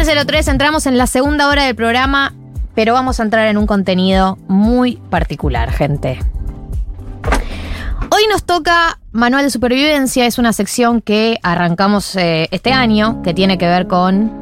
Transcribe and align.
1503, 0.00 0.48
entramos 0.48 0.86
en 0.86 0.96
la 0.96 1.06
segunda 1.06 1.46
hora 1.46 1.64
del 1.64 1.74
programa, 1.74 2.32
pero 2.74 2.94
vamos 2.94 3.20
a 3.20 3.22
entrar 3.22 3.48
en 3.48 3.58
un 3.58 3.66
contenido 3.66 4.38
muy 4.48 4.96
particular, 4.96 5.70
gente. 5.70 6.18
Hoy 8.10 8.22
nos 8.30 8.44
toca 8.44 8.98
Manual 9.12 9.44
de 9.44 9.50
Supervivencia, 9.50 10.24
es 10.24 10.38
una 10.38 10.54
sección 10.54 11.02
que 11.02 11.38
arrancamos 11.42 12.16
eh, 12.16 12.48
este 12.50 12.72
año, 12.72 13.20
que 13.22 13.34
tiene 13.34 13.58
que 13.58 13.66
ver 13.66 13.88
con... 13.88 14.32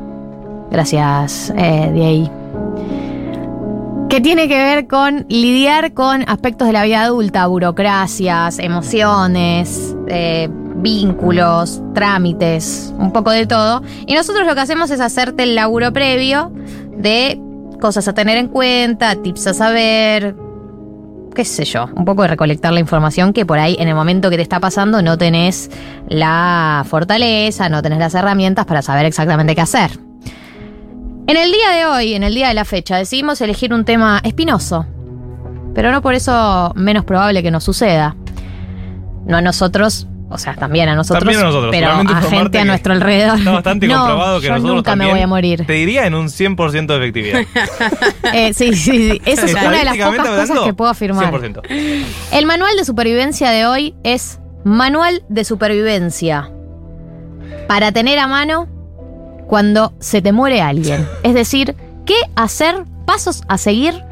Gracias, 0.70 1.52
eh, 1.56 1.90
de 1.92 2.06
ahí. 2.06 2.30
Que 4.08 4.20
tiene 4.20 4.46
que 4.46 4.62
ver 4.62 4.86
con 4.86 5.26
lidiar 5.28 5.92
con 5.92 6.22
aspectos 6.28 6.68
de 6.68 6.72
la 6.72 6.84
vida 6.84 7.02
adulta, 7.02 7.44
burocracias, 7.48 8.60
emociones, 8.60 9.96
eh, 10.06 10.48
vínculos, 10.80 11.82
trámites, 11.94 12.92
un 12.98 13.12
poco 13.12 13.30
de 13.30 13.46
todo. 13.46 13.82
Y 14.06 14.14
nosotros 14.14 14.46
lo 14.46 14.54
que 14.54 14.60
hacemos 14.60 14.90
es 14.90 15.00
hacerte 15.00 15.42
el 15.42 15.54
laburo 15.54 15.92
previo 15.92 16.52
de 16.96 17.40
cosas 17.80 18.08
a 18.08 18.14
tener 18.14 18.36
en 18.36 18.48
cuenta, 18.48 19.14
tips 19.16 19.48
a 19.48 19.54
saber, 19.54 20.34
qué 21.34 21.44
sé 21.44 21.64
yo, 21.64 21.88
un 21.94 22.04
poco 22.04 22.22
de 22.22 22.28
recolectar 22.28 22.72
la 22.72 22.80
información 22.80 23.32
que 23.32 23.46
por 23.46 23.58
ahí 23.58 23.76
en 23.78 23.88
el 23.88 23.94
momento 23.94 24.30
que 24.30 24.36
te 24.36 24.42
está 24.42 24.60
pasando 24.60 25.02
no 25.02 25.16
tenés 25.16 25.70
la 26.08 26.84
fortaleza, 26.88 27.68
no 27.68 27.82
tenés 27.82 27.98
las 27.98 28.14
herramientas 28.14 28.66
para 28.66 28.82
saber 28.82 29.06
exactamente 29.06 29.54
qué 29.54 29.60
hacer. 29.60 29.90
En 31.26 31.36
el 31.36 31.52
día 31.52 31.70
de 31.70 31.84
hoy, 31.84 32.14
en 32.14 32.22
el 32.22 32.34
día 32.34 32.48
de 32.48 32.54
la 32.54 32.64
fecha, 32.64 32.96
decidimos 32.96 33.40
elegir 33.40 33.74
un 33.74 33.84
tema 33.84 34.20
espinoso, 34.24 34.86
pero 35.74 35.92
no 35.92 36.00
por 36.00 36.14
eso 36.14 36.72
menos 36.74 37.04
probable 37.04 37.42
que 37.42 37.50
nos 37.50 37.64
suceda. 37.64 38.16
No 39.26 39.36
a 39.36 39.42
nosotros, 39.42 40.08
o 40.30 40.36
sea, 40.36 40.54
también 40.54 40.88
a 40.88 40.94
nosotros, 40.94 41.20
También 41.20 41.40
a 41.40 41.44
nosotros, 41.44 41.70
pero 41.70 41.88
a 41.88 42.22
gente 42.22 42.58
a 42.58 42.64
nuestro 42.64 42.92
alrededor. 42.92 43.38
Está 43.38 43.52
bastante 43.52 43.86
No, 43.88 43.98
comprobado 43.98 44.40
que 44.40 44.46
yo 44.46 44.52
nosotros 44.54 44.76
nunca 44.76 44.96
me 44.96 45.10
voy 45.10 45.20
a 45.20 45.26
morir. 45.26 45.64
Te 45.66 45.72
diría 45.72 46.06
en 46.06 46.14
un 46.14 46.26
100% 46.26 46.86
de 46.86 46.96
efectividad. 46.96 47.40
Eh, 48.34 48.52
sí, 48.52 48.74
sí, 48.74 49.10
sí. 49.10 49.22
Eso 49.24 49.46
es 49.46 49.54
una 49.54 49.78
de 49.78 49.84
las 49.84 49.96
pocas 49.96 50.28
cosas 50.28 50.58
que 50.60 50.74
puedo 50.74 50.90
afirmar. 50.90 51.32
100%. 51.32 51.62
El 52.32 52.46
manual 52.46 52.76
de 52.76 52.84
supervivencia 52.84 53.50
de 53.50 53.66
hoy 53.66 53.94
es 54.04 54.38
Manual 54.64 55.22
de 55.28 55.44
Supervivencia 55.44 56.50
para 57.68 57.90
tener 57.92 58.18
a 58.18 58.26
mano 58.26 58.68
cuando 59.46 59.94
se 59.98 60.20
te 60.20 60.32
muere 60.32 60.60
alguien. 60.60 61.08
Es 61.22 61.34
decir, 61.34 61.74
¿qué 62.04 62.16
hacer? 62.36 62.84
Pasos 63.06 63.42
a 63.48 63.56
seguir 63.56 64.04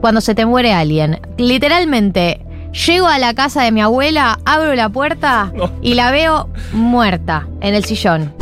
cuando 0.00 0.20
se 0.20 0.34
te 0.34 0.46
muere 0.46 0.72
alguien. 0.72 1.20
Literalmente, 1.36 2.43
llego 2.86 3.06
a 3.06 3.18
la 3.18 3.34
casa 3.34 3.62
de 3.62 3.72
mi 3.72 3.80
abuela, 3.80 4.38
abro 4.44 4.74
la 4.74 4.88
puerta 4.88 5.52
No. 5.54 5.70
y 5.82 5.94
la 5.94 6.10
veo 6.10 6.48
muerta 6.72 7.46
en 7.60 7.74
el 7.74 7.84
sillón. 7.84 8.34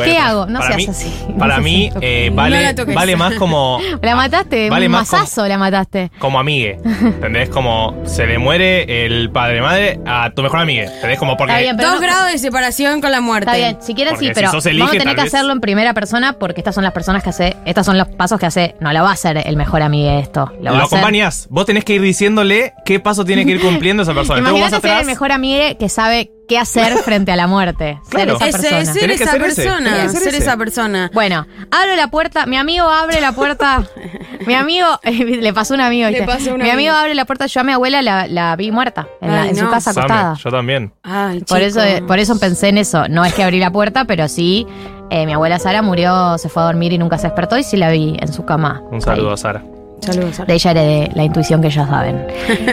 Bueno, 0.00 0.12
¿Qué 0.12 0.18
hago? 0.18 0.46
No 0.46 0.62
seas 0.62 0.76
mí- 0.76 0.86
así. 0.88 1.12
Para 1.38 1.60
mí, 1.60 1.90
eh, 2.00 2.30
vale, 2.32 2.74
la 2.74 3.16
más 3.16 3.34
como, 3.34 3.78
La 4.02 4.16
mataste, 4.16 4.68
vale 4.70 4.86
un 4.86 4.92
más 4.92 5.08
como- 5.08 5.22
mazazo 5.22 5.46
la 5.48 5.58
mataste. 5.58 6.10
como 6.18 6.38
amigue. 6.40 6.78
¿Entendés? 6.84 7.48
Como 7.48 7.94
se 8.06 8.26
le 8.26 8.38
muere 8.38 9.06
el 9.06 9.30
padre 9.30 9.60
madre 9.62 10.00
a 10.06 10.30
tu 10.30 10.42
mejor 10.42 10.60
amigue. 10.60 10.84
¿Entendés? 10.84 11.18
Como 11.18 11.36
porque. 11.36 11.56
Bien, 11.58 11.76
Dos 11.76 11.94
no- 11.94 12.00
grados 12.00 12.30
de 12.32 12.38
separación 12.38 13.00
con 13.00 13.10
la 13.10 13.20
muerte. 13.20 13.50
Está 13.50 13.56
bien, 13.56 13.76
si 13.80 13.94
Porque 13.94 14.16
sí, 14.18 14.26
si 14.28 14.32
pero 14.34 14.50
sos 14.50 14.66
elige, 14.66 14.80
vamos 14.80 14.94
a 14.96 14.98
tener 14.98 15.16
que 15.16 15.22
vez- 15.22 15.34
hacerlo 15.34 15.52
en 15.52 15.60
primera 15.60 15.94
persona 15.94 16.32
porque 16.34 16.60
estas 16.60 16.74
son 16.74 16.84
las 16.84 16.92
personas 16.92 17.22
que 17.22 17.30
hace, 17.30 17.56
estos 17.64 17.86
son 17.86 17.96
los 17.98 18.08
pasos 18.08 18.38
que 18.40 18.46
hace, 18.46 18.74
no 18.80 18.92
lo 18.92 19.02
va 19.02 19.10
a 19.10 19.12
hacer 19.14 19.42
el 19.46 19.56
mejor 19.56 19.82
amigo 19.82 20.10
de 20.10 20.20
esto. 20.20 20.52
Lo, 20.60 20.76
Lo, 20.76 20.84
acompañas. 20.84 21.46
Vos 21.50 21.66
tenés 21.66 21.84
que 21.84 21.94
ir 21.94 22.02
diciéndole 22.02 22.72
qué 22.84 23.00
paso 23.00 23.24
tiene 23.24 23.44
que 23.44 23.52
ir 23.52 23.60
cumpliendo 23.60 24.02
esa 24.02 24.14
persona. 24.14 24.38
Imagínate 24.50 24.80
ser 24.80 25.00
el 25.00 25.06
mejor 25.06 25.32
amigo 25.32 25.64
que 25.78 25.88
sabe 25.88 26.30
qué 26.50 26.58
hacer 26.58 26.98
frente 27.04 27.32
a 27.32 27.36
la 27.36 27.46
muerte. 27.46 28.00
Claro. 28.10 28.38
Ser 28.38 28.48
esa 28.48 28.58
Ese, 28.58 28.68
persona. 28.68 28.92
ser 28.92 29.10
esa 29.12 29.30
ser 29.30 29.40
persona. 29.40 30.08
ser 30.10 30.34
esa 30.34 30.56
persona. 30.56 31.10
Bueno, 31.14 31.46
abro 31.70 31.96
la 31.96 32.08
puerta, 32.08 32.44
mi 32.46 32.56
amigo 32.56 32.86
abre 32.88 33.20
la 33.20 33.32
puerta. 33.32 33.84
mi 34.46 34.54
amigo, 34.54 34.86
le 35.04 35.52
pasó 35.54 35.74
un 35.74 35.80
amigo, 35.80 36.10
Le 36.10 36.22
pasó 36.24 36.54
un 36.54 36.62
mi 36.62 36.68
amigo 36.70 36.92
abre 36.92 37.14
la 37.14 37.24
puerta, 37.24 37.46
yo 37.46 37.60
a 37.60 37.64
mi 37.64 37.72
abuela 37.72 38.02
la, 38.02 38.26
la 38.26 38.56
vi 38.56 38.70
muerta 38.72 39.06
en, 39.20 39.30
la- 39.32 39.54
su 39.54 39.68
casa 39.70 39.92
Same, 39.92 40.04
acostada. 40.06 40.34
yo 40.34 40.50
también. 40.50 40.92
Ay, 41.04 41.38
Por 41.40 41.60
chico. 41.60 41.80
eso, 41.80 42.06
por 42.06 42.18
eso 42.18 42.38
pensé 42.38 42.68
en 42.68 42.78
eso. 42.78 43.08
No 43.08 43.24
es 43.24 43.32
que 43.32 43.42
abrí 43.44 43.58
la 43.60 43.70
puerta, 43.70 44.04
pero 44.04 44.26
sí, 44.28 44.66
eh, 45.10 45.26
mi 45.26 45.32
abuela 45.32 45.58
Sara 45.58 45.82
murió, 45.82 46.36
se 46.38 46.48
fue 46.48 46.62
a 46.62 46.66
dormir 46.66 46.92
y 46.92 46.98
nunca 46.98 47.16
se 47.18 47.28
despertó 47.28 47.56
y 47.58 47.62
sí 47.62 47.76
la 47.76 47.90
vi 47.90 48.16
en 48.20 48.32
su 48.32 48.44
cama. 48.44 48.82
Un 48.90 49.00
saludo 49.00 49.28
Ahí. 49.28 49.34
a 49.34 49.36
Sara. 49.36 49.62
Saludos. 50.00 50.36
Sara. 50.36 50.46
De 50.46 50.54
ella 50.54 50.70
heredé 50.70 51.10
la 51.14 51.24
intuición 51.24 51.60
que 51.62 51.68
ya 51.70 51.86
saben. 51.86 52.26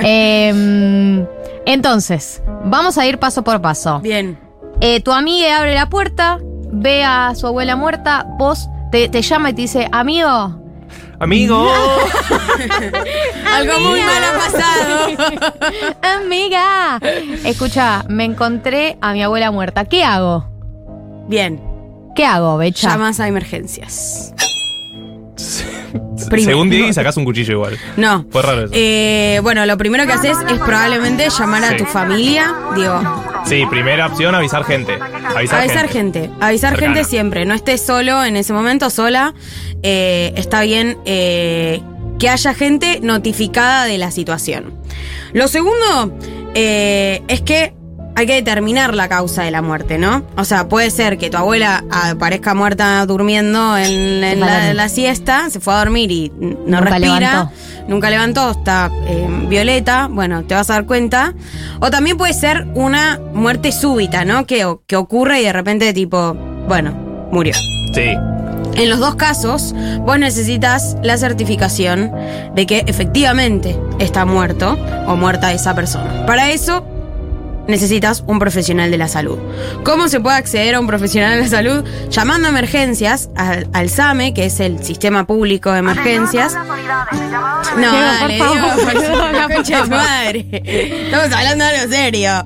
Em, 0.03 1.25
entonces, 1.67 2.41
vamos 2.63 2.97
a 2.97 3.05
ir 3.05 3.19
paso 3.19 3.44
por 3.44 3.61
paso. 3.61 4.00
Bien. 4.00 4.39
Eh, 4.81 5.01
tu 5.01 5.11
amiga 5.11 5.57
abre 5.57 5.75
la 5.75 5.89
puerta, 5.89 6.39
ve 6.72 7.03
a 7.03 7.35
su 7.35 7.45
abuela 7.45 7.75
muerta, 7.75 8.25
vos 8.38 8.69
te, 8.91 9.09
te 9.09 9.22
llama 9.22 9.50
y 9.50 9.53
te 9.53 9.61
dice, 9.61 9.88
amigo, 9.91 10.61
Amigo. 11.19 11.67
Algo 13.56 13.79
muy 13.79 14.01
mal 14.01 14.23
ha 14.23 14.33
pasado. 14.38 15.95
amiga, 16.23 17.00
escucha, 17.44 18.06
me 18.07 18.23
encontré 18.23 18.97
a 19.01 19.13
mi 19.13 19.23
abuela 19.23 19.51
muerta. 19.51 19.85
¿Qué 19.85 20.03
hago? 20.03 20.45
Bien. 21.27 21.59
¿Qué 22.16 22.23
hago, 22.25 22.57
Becha? 22.57 22.89
Llamas 22.89 23.19
a 23.19 23.27
emergencias. 23.27 24.33
Primero. 26.29 26.51
Según 26.51 26.69
Diego, 26.69 26.91
sacás 26.93 27.17
un 27.17 27.25
cuchillo 27.25 27.53
igual. 27.53 27.77
No. 27.97 28.25
Fue 28.29 28.41
raro 28.41 28.65
eso. 28.65 28.73
Eh, 28.75 29.39
bueno, 29.43 29.65
lo 29.65 29.77
primero 29.77 30.05
que 30.05 30.13
haces 30.13 30.38
es 30.49 30.59
probablemente 30.59 31.27
llamar 31.29 31.63
a 31.63 31.77
tu 31.77 31.85
familia. 31.85 32.53
Digo, 32.75 33.01
Sí, 33.45 33.65
primera 33.69 34.07
opción, 34.07 34.35
avisar 34.35 34.65
gente. 34.65 34.97
Avisar, 35.35 35.61
avisar 35.61 35.88
gente. 35.88 36.29
Avisar 36.39 36.71
Cercana. 36.71 36.93
gente 36.95 37.09
siempre. 37.09 37.45
No 37.45 37.53
estés 37.53 37.81
solo 37.85 38.23
en 38.25 38.35
ese 38.35 38.51
momento, 38.53 38.89
sola. 38.89 39.33
Eh, 39.83 40.33
está 40.35 40.61
bien 40.63 40.97
eh, 41.05 41.81
que 42.19 42.29
haya 42.29 42.53
gente 42.53 42.99
notificada 43.01 43.85
de 43.85 43.97
la 43.97 44.11
situación. 44.11 44.73
Lo 45.33 45.47
segundo 45.47 46.17
es 46.53 47.41
que 47.41 47.73
hay 48.17 48.25
que 48.25 48.33
determinar 48.33 48.95
la 48.95 49.07
causa 49.07 49.44
de 49.44 49.51
la 49.51 49.61
muerte, 49.61 50.00
¿no? 50.00 50.23
O 50.38 50.44
sea, 50.44 50.67
puede 50.67 50.89
ser 50.89 51.19
que 51.19 51.29
tu 51.29 51.38
abuela 51.38 51.83
aparezca 51.91 52.55
muerta 52.55 53.05
durmiendo 53.05 53.78
en, 53.78 54.23
en 54.23 54.39
la, 54.39 54.89
siesta, 54.89 55.51
se 55.51 55.59
fue 55.59 55.75
a 55.75 55.78
dormir 55.78 56.09
y 56.11 56.31
no 56.39 56.56
Nunca 56.79 56.79
respira. 56.97 57.19
levantó. 57.19 57.51
Nunca 57.88 58.09
levantó, 58.09 58.50
está 58.50 58.89
eh, 59.06 59.27
violeta, 59.47 60.07
bueno, 60.11 60.44
te 60.45 60.56
vas 60.56 60.67
a 60.72 60.73
dar 60.73 60.88
cuenta. 60.88 61.35
O 61.79 61.91
también 61.91 62.17
puede 62.17 62.33
ser 62.33 62.66
una 62.73 63.19
muerte 63.35 63.72
súbita, 63.72 64.25
¿no? 64.25 64.47
Que, 64.47 64.66
que 64.88 64.95
ocurre 64.95 65.41
y 65.41 65.44
de 65.44 65.53
repente 65.53 65.94
tipo, 65.94 66.33
bueno, 66.67 66.94
murió. 67.31 67.53
Sí. 67.94 68.16
En 68.73 68.89
los 68.89 68.97
dos 68.97 69.13
casos, 69.13 69.75
vos 70.00 70.17
necesitas 70.17 70.97
la 71.03 71.17
certificación 71.17 72.11
de 72.56 72.66
que 72.66 72.83
efectivamente 72.88 73.79
está 74.00 74.25
muerto 74.25 74.75
o 75.06 75.16
muerta 75.16 75.53
esa 75.53 75.75
persona. 75.75 76.25
Para 76.25 76.50
eso, 76.50 76.83
necesitas 77.67 78.23
un 78.28 78.39
profesional 78.39 78.91
de 78.91 78.97
la 78.97 79.07
salud. 79.07 79.38
¿Cómo 79.83 80.07
se 80.07 80.19
puede 80.19 80.38
acceder 80.38 80.75
a 80.75 80.79
un 80.79 80.88
profesional 80.88 81.35
de 81.35 81.41
la 81.41 81.47
salud? 81.47 81.83
Llamando 82.09 82.47
a 82.47 82.51
emergencias 82.51 83.29
al, 83.35 83.67
al 83.73 83.89
SAME, 83.89 84.33
que 84.33 84.45
es 84.45 84.59
el 84.59 84.83
Sistema 84.83 85.25
Público 85.25 85.72
de 85.72 85.79
Emergencias. 85.79 86.56
No, 87.77 87.91
dale, 87.91 88.38
por 88.38 88.47
favor. 88.57 89.53
por 89.53 89.63
tu 89.63 89.89
madre. 89.89 90.45
Estamos 90.51 91.31
hablando 91.31 91.66
de 91.66 91.72
algo 91.77 91.91
serio. 91.94 92.44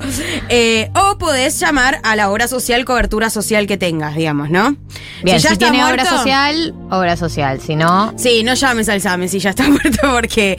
Eh, 0.54 0.92
o 0.96 1.18
podés 1.18 1.58
llamar 1.60 2.00
a 2.04 2.16
la 2.18 2.30
obra 2.30 2.48
social, 2.48 2.84
cobertura 2.86 3.30
social 3.30 3.68
que 3.68 3.78
tengas, 3.78 4.16
digamos, 4.16 4.50
¿no? 4.50 4.76
Bien, 5.24 5.40
si, 5.40 5.48
ya 5.48 5.54
está 5.54 5.70
tiene 5.70 5.86
obra 5.86 6.04
social, 6.06 6.74
obra 6.90 7.16
social. 7.16 7.62
Si 7.62 7.76
no, 7.76 8.14
Sí, 8.18 8.44
no 8.44 8.54
llames 8.56 8.90
al 8.90 9.00
SAME 9.02 9.28
si 9.30 9.40
ya 9.40 9.52
está 9.52 9.64
muerto 9.70 10.12
porque 10.12 10.58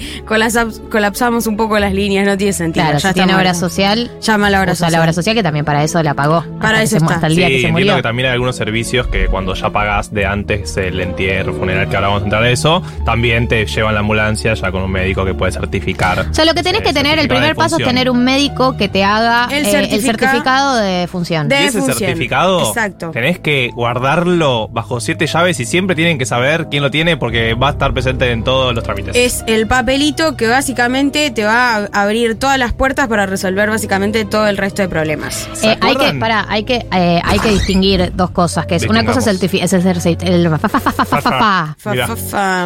colapsamos, 0.91 1.47
un 1.47 1.57
poco 1.57 1.79
las 1.79 1.93
líneas, 1.93 2.27
no 2.27 2.37
tiene 2.37 2.53
sentido. 2.53 2.85
claro, 2.87 2.99
ya 2.99 3.09
si 3.09 3.15
tiene 3.15 3.35
obra 3.35 3.55
social, 3.55 4.11
Llama 4.21 4.47
a 4.47 4.51
la 4.51 4.61
obra 4.61 4.73
usa 4.73 4.87
social. 4.87 4.93
la 4.93 5.01
obra 5.03 5.13
social 5.13 5.37
que 5.37 5.43
también 5.43 5.65
para 5.65 5.85
eso 5.85 6.03
la 6.03 6.15
pagó. 6.15 6.43
Para 6.61 6.79
hasta 6.79 6.83
eso 6.83 6.95
que 6.97 7.01
se 7.01 7.05
mu- 7.05 7.11
está. 7.11 7.15
Hasta 7.17 7.27
el 7.27 7.37
día 7.37 7.47
sí, 7.49 7.53
que 7.55 7.61
se 7.61 7.67
entiendo 7.69 7.81
murió. 7.93 7.97
que 7.97 8.03
también 8.03 8.27
hay 8.29 8.33
algunos 8.33 8.57
servicios 8.57 9.07
que 9.09 9.27
cuando 9.27 9.55
ya 9.55 9.71
pagás 9.71 10.13
de 10.13 10.27
antes 10.27 10.77
el 10.77 11.01
entierro, 11.01 11.55
funeral, 11.55 11.89
que 11.89 11.97
ahora 11.97 12.09
vamos 12.09 12.23
a 12.23 12.25
entrar 12.25 12.43
a 12.45 12.51
eso, 12.51 12.83
también 13.05 13.49
te 13.49 13.67
llevan 13.67 13.95
la 13.95 14.01
ambulancia 14.01 14.55
ya 14.55 14.71
con 14.73 14.83
un 14.83 14.91
médico 14.91 15.25
que 15.25 15.35
puede 15.35 15.53
certificar. 15.53 16.21
O 16.31 16.35
sea, 16.35 16.45
lo 16.45 16.55
que 16.55 16.63
tenés 16.63 16.81
eh, 16.81 16.85
que 16.85 16.93
tener, 16.93 17.19
el 17.19 17.29
primer 17.29 17.55
paso 17.55 17.77
es 17.79 17.85
tener 17.85 18.09
un 18.11 18.25
médico 18.25 18.77
que 18.77 18.89
te 18.89 19.05
haga 19.05 19.49
El 19.51 19.67
eh, 19.67 19.71
el 19.85 20.03
certifica- 20.03 20.27
certificado 20.31 20.77
de 20.77 21.09
función. 21.11 21.49
De- 21.49 21.55
Y 21.57 21.59
ese 21.65 21.79
defunción. 21.79 21.99
certificado 21.99 22.69
Exacto. 22.69 23.11
tenés 23.11 23.39
que 23.39 23.71
guardarlo 23.75 24.69
bajo 24.69 25.01
siete 25.01 25.27
llaves 25.27 25.59
y 25.61 25.65
siempre 25.65 25.97
tienen 25.97 26.19
que 26.19 26.27
saber 26.27 26.69
quién 26.71 26.83
lo 26.83 26.91
tiene 26.91 27.17
porque 27.17 27.55
va 27.55 27.69
a 27.69 27.71
estar 27.73 27.93
presente 27.93 28.31
en 28.31 28.45
todos 28.45 28.75
los 28.75 28.83
trámites. 28.85 29.15
Es 29.17 29.45
el 29.47 29.67
papelito 29.67 30.37
que 30.37 30.47
básicamente 30.49 31.31
te 31.31 31.45
va 31.45 31.77
a 31.93 32.03
abrir 32.03 32.39
todas 32.39 32.59
las 32.59 32.73
puertas 32.73 33.09
para 33.09 33.27
resolver 33.27 33.69
básicamente 33.69 34.25
todo 34.25 34.47
el 34.47 34.57
resto 34.57 34.83
de 34.83 34.89
problemas. 34.89 35.49
¿Se 35.55 35.73
Eh, 35.73 35.79
hay 35.81 35.97
que, 35.97 36.13
para, 36.15 36.47
hay 36.49 36.65
que, 36.65 36.87
eh, 36.93 37.21
hay 37.25 37.39
que 37.39 37.51
distinguir 37.51 38.13
dos 38.15 38.31
cosas, 38.31 38.67
que 38.67 38.77
es 38.77 38.85
una 38.85 39.05
cosa 39.05 39.21
es 39.21 39.27
el, 39.27 39.37
es 39.61 39.73
el, 39.73 39.83
certi- 39.83 40.23
el 40.23 40.49
fa- 40.59 40.69
fa- 40.69 40.81
fa- 40.81 42.63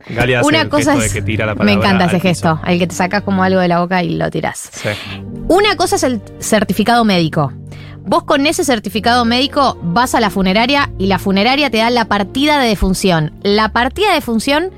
fa- 0.00 0.06
fa- 0.06 0.14
fa- 0.14 0.14
fa. 0.14 0.14
Fa, 0.14 0.14
Mirá. 0.14 0.14
fa, 0.14 0.14
fa. 0.14 0.14
Gali 0.20 0.34
hace 0.34 0.46
Una 0.48 0.60
el 0.62 0.68
cosa 0.68 0.92
gesto 0.92 1.04
es. 1.06 1.12
de 1.12 1.20
que 1.20 1.26
tira 1.26 1.46
la 1.46 1.54
me 1.54 1.58
palabra 1.58 1.74
encanta 1.74 2.04
ese 2.06 2.14
piso. 2.16 2.28
gesto, 2.28 2.60
el 2.66 2.78
que 2.78 2.86
te 2.86 2.94
sacas 2.94 3.22
como 3.22 3.42
algo 3.42 3.60
de 3.60 3.68
la 3.68 3.80
boca 3.80 4.02
y 4.02 4.16
lo 4.16 4.30
tiras. 4.30 4.70
Sí. 4.72 4.88
Una 5.48 5.76
cosa 5.76 5.96
es 5.96 6.02
el 6.02 6.20
certificado 6.40 7.04
médico. 7.04 7.52
Vos 8.02 8.24
con 8.24 8.46
ese 8.46 8.64
certificado 8.64 9.24
médico 9.24 9.78
vas 9.82 10.14
a 10.14 10.20
la 10.20 10.30
funeraria 10.30 10.90
y 10.98 11.06
la 11.06 11.18
funeraria 11.18 11.70
te 11.70 11.78
da 11.78 11.90
la 11.90 12.06
partida 12.06 12.58
de 12.58 12.68
defunción. 12.68 13.32
La 13.42 13.72
partida 13.72 14.08
de 14.08 14.14
defunción 14.14 14.70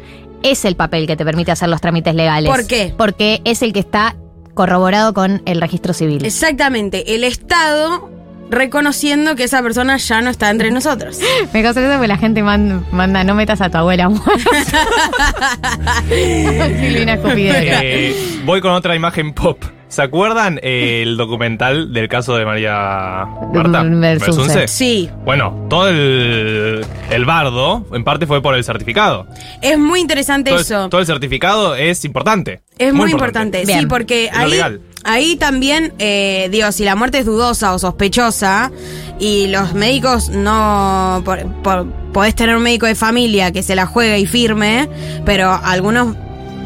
es 0.42 0.64
el 0.64 0.74
papel 0.74 1.06
que 1.06 1.16
te 1.16 1.24
permite 1.24 1.52
hacer 1.52 1.68
los 1.68 1.80
trámites 1.80 2.14
legales. 2.16 2.50
¿Por 2.50 2.66
qué? 2.66 2.92
Porque 2.96 3.40
es 3.44 3.62
el 3.62 3.72
que 3.72 3.78
está 3.80 4.16
corroborado 4.54 5.14
con 5.14 5.40
el 5.46 5.60
registro 5.60 5.94
civil. 5.94 6.24
Exactamente, 6.26 7.14
el 7.14 7.22
Estado 7.24 8.10
reconociendo 8.50 9.34
que 9.36 9.44
esa 9.44 9.62
persona 9.62 9.96
ya 9.96 10.20
no 10.20 10.30
está 10.30 10.50
entre 10.50 10.70
nosotros. 10.70 11.18
Me 11.52 11.62
causa 11.62 11.80
eso 11.80 11.90
porque 11.92 12.08
la 12.08 12.18
gente 12.18 12.42
man- 12.42 12.84
manda, 12.92 13.24
no 13.24 13.34
metas 13.34 13.60
a 13.60 13.70
tu 13.70 13.78
abuela 13.78 14.08
muerta". 14.08 14.50
Silvina 16.08 17.14
Escupidera. 17.14 17.80
Eh, 17.82 18.14
voy 18.44 18.60
con 18.60 18.72
otra 18.72 18.94
imagen 18.94 19.32
pop. 19.32 19.62
¿Se 19.92 20.00
acuerdan 20.00 20.58
eh, 20.62 21.02
el 21.02 21.18
documental 21.18 21.92
del 21.92 22.08
caso 22.08 22.34
de 22.36 22.46
María 22.46 23.26
Marta 23.52 23.82
Versunce. 23.82 23.98
Versunce? 23.98 24.68
Sí, 24.68 25.10
Bueno, 25.26 25.66
todo 25.68 25.88
el, 25.90 26.82
el 27.10 27.24
bardo, 27.26 27.84
en 27.92 28.02
parte 28.02 28.26
fue 28.26 28.40
por 28.40 28.54
el 28.54 28.64
certificado. 28.64 29.26
es 29.60 29.78
muy 29.78 30.00
interesante 30.00 30.48
Todo 30.50 30.60
el, 30.60 30.64
eso. 30.64 30.88
todo 30.88 31.00
el 31.02 31.06
certificado 31.06 31.74
es 31.76 32.06
importante. 32.06 32.62
Es 32.78 32.94
muy, 32.94 33.10
importante, 33.10 33.66
sí, 33.66 33.84
porque 33.86 34.24
Es 34.26 34.34
ahí, 34.36 34.50
legal. 34.50 34.80
ahí 35.04 35.36
también, 35.36 35.92
eh, 35.98 36.48
digo, 36.50 36.72
si 36.72 36.84
la 36.84 36.96
muerte 36.96 37.18
es 37.18 37.26
dudosa 37.26 37.74
o 37.74 37.78
sospechosa 37.78 38.72
y 39.20 39.48
los 39.48 39.74
médicos 39.74 40.30
no... 40.30 41.20
por- 41.22 41.44
por- 41.62 41.86
podés 42.14 42.34
tener 42.34 42.56
un 42.56 42.62
médico 42.62 42.86
de 42.86 42.94
familia 42.94 43.52
que 43.52 43.62
se 43.62 43.74
la 43.76 43.84
juegue 43.84 44.18
y 44.18 44.24
firme, 44.26 44.88
pero 45.26 45.50
algunos... 45.62 46.16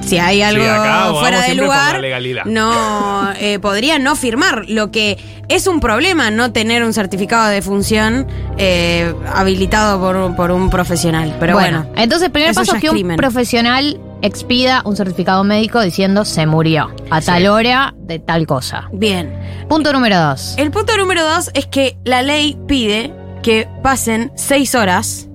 Si 0.06 0.18
hay 0.18 0.40
algo 0.42 0.64
acá 0.64 1.12
fuera 1.18 1.42
de 1.42 1.54
lugar, 1.54 2.00
legalidad. 2.00 2.44
no 2.44 3.32
eh, 3.38 3.58
podría 3.58 3.98
no 3.98 4.14
firmar. 4.16 4.64
Lo 4.68 4.90
que 4.90 5.18
es 5.48 5.66
un 5.66 5.80
problema 5.80 6.30
no 6.30 6.52
tener 6.52 6.82
un 6.84 6.92
certificado 6.92 7.48
de 7.48 7.60
función 7.62 8.26
eh, 8.56 9.12
habilitado 9.34 10.00
por, 10.00 10.36
por 10.36 10.50
un 10.52 10.70
profesional. 10.70 11.36
Pero 11.40 11.54
bueno, 11.54 11.86
entonces 11.96 12.26
el 12.26 12.32
primer 12.32 12.54
paso 12.54 12.74
es 12.76 12.80
que 12.80 12.88
un 12.90 12.94
crimen. 12.94 13.16
profesional 13.16 14.00
expida 14.22 14.82
un 14.84 14.96
certificado 14.96 15.44
médico 15.44 15.80
diciendo 15.80 16.24
se 16.24 16.46
murió 16.46 16.90
a 17.10 17.20
Sí. 17.20 17.26
tal 17.26 17.46
hora 17.48 17.94
de 17.98 18.18
tal 18.18 18.46
cosa. 18.46 18.88
bien. 18.92 19.36
Punto 19.68 19.92
número 19.92 20.18
dos. 20.20 20.54
El 20.56 20.70
punto 20.70 20.96
número 20.96 21.22
dos 21.24 21.50
es 21.54 21.66
que 21.66 21.96
la 22.04 22.22
ley 22.22 22.56
pide 22.68 23.12
que 23.42 23.68
pasen 23.82 24.32
seis 24.36 24.74
horas 24.74 25.28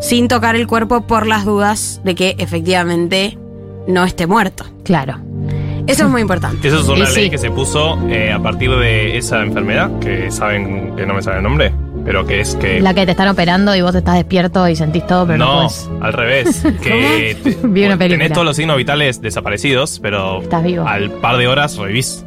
sin 0.00 0.28
tocar 0.28 0.56
el 0.56 0.66
cuerpo 0.66 1.06
por 1.06 1.26
las 1.26 1.44
dudas 1.44 2.00
de 2.04 2.14
que 2.14 2.34
efectivamente 2.38 3.38
no 3.86 4.04
esté 4.04 4.26
muerto. 4.26 4.64
Claro. 4.84 5.18
Eso 5.86 6.04
es 6.04 6.10
muy 6.10 6.20
importante. 6.20 6.66
Eso 6.66 6.80
es 6.80 6.88
una 6.88 7.08
Y 7.10 7.14
ley 7.14 7.24
sí. 7.24 7.30
que 7.30 7.38
se 7.38 7.50
puso 7.50 7.96
eh, 8.08 8.32
a 8.32 8.40
partir 8.40 8.70
de 8.70 9.16
esa 9.18 9.40
enfermedad, 9.42 9.90
que 10.00 10.30
saben 10.32 10.96
que 10.96 11.06
no 11.06 11.14
me 11.14 11.22
sale 11.22 11.36
el 11.36 11.42
nombre, 11.44 11.72
pero 12.04 12.26
que 12.26 12.40
es 12.40 12.56
que... 12.56 12.80
La 12.80 12.92
que 12.92 13.04
te 13.06 13.12
están 13.12 13.28
operando 13.28 13.72
y 13.76 13.82
vos 13.82 13.94
estás 13.94 14.16
despierto 14.16 14.68
y 14.68 14.74
sentís 14.74 15.06
todo, 15.06 15.26
pero 15.28 15.38
no, 15.38 15.46
no, 15.62 15.68
puedes. 15.68 15.88
al 16.00 16.12
revés. 16.12 16.62
Que 16.82 17.36
te- 17.40 17.56
Vi 17.62 17.84
una 17.84 17.96
película. 17.96 18.18
tenés 18.24 18.32
todos 18.32 18.44
los 18.44 18.56
signos 18.56 18.76
vitales 18.76 19.20
desaparecidos, 19.20 20.00
pero 20.00 20.42
Estás 20.42 20.64
vivo. 20.64 20.86
al 20.88 21.08
par 21.12 21.36
de 21.36 21.46
horas 21.46 21.76
revivís. 21.76 22.24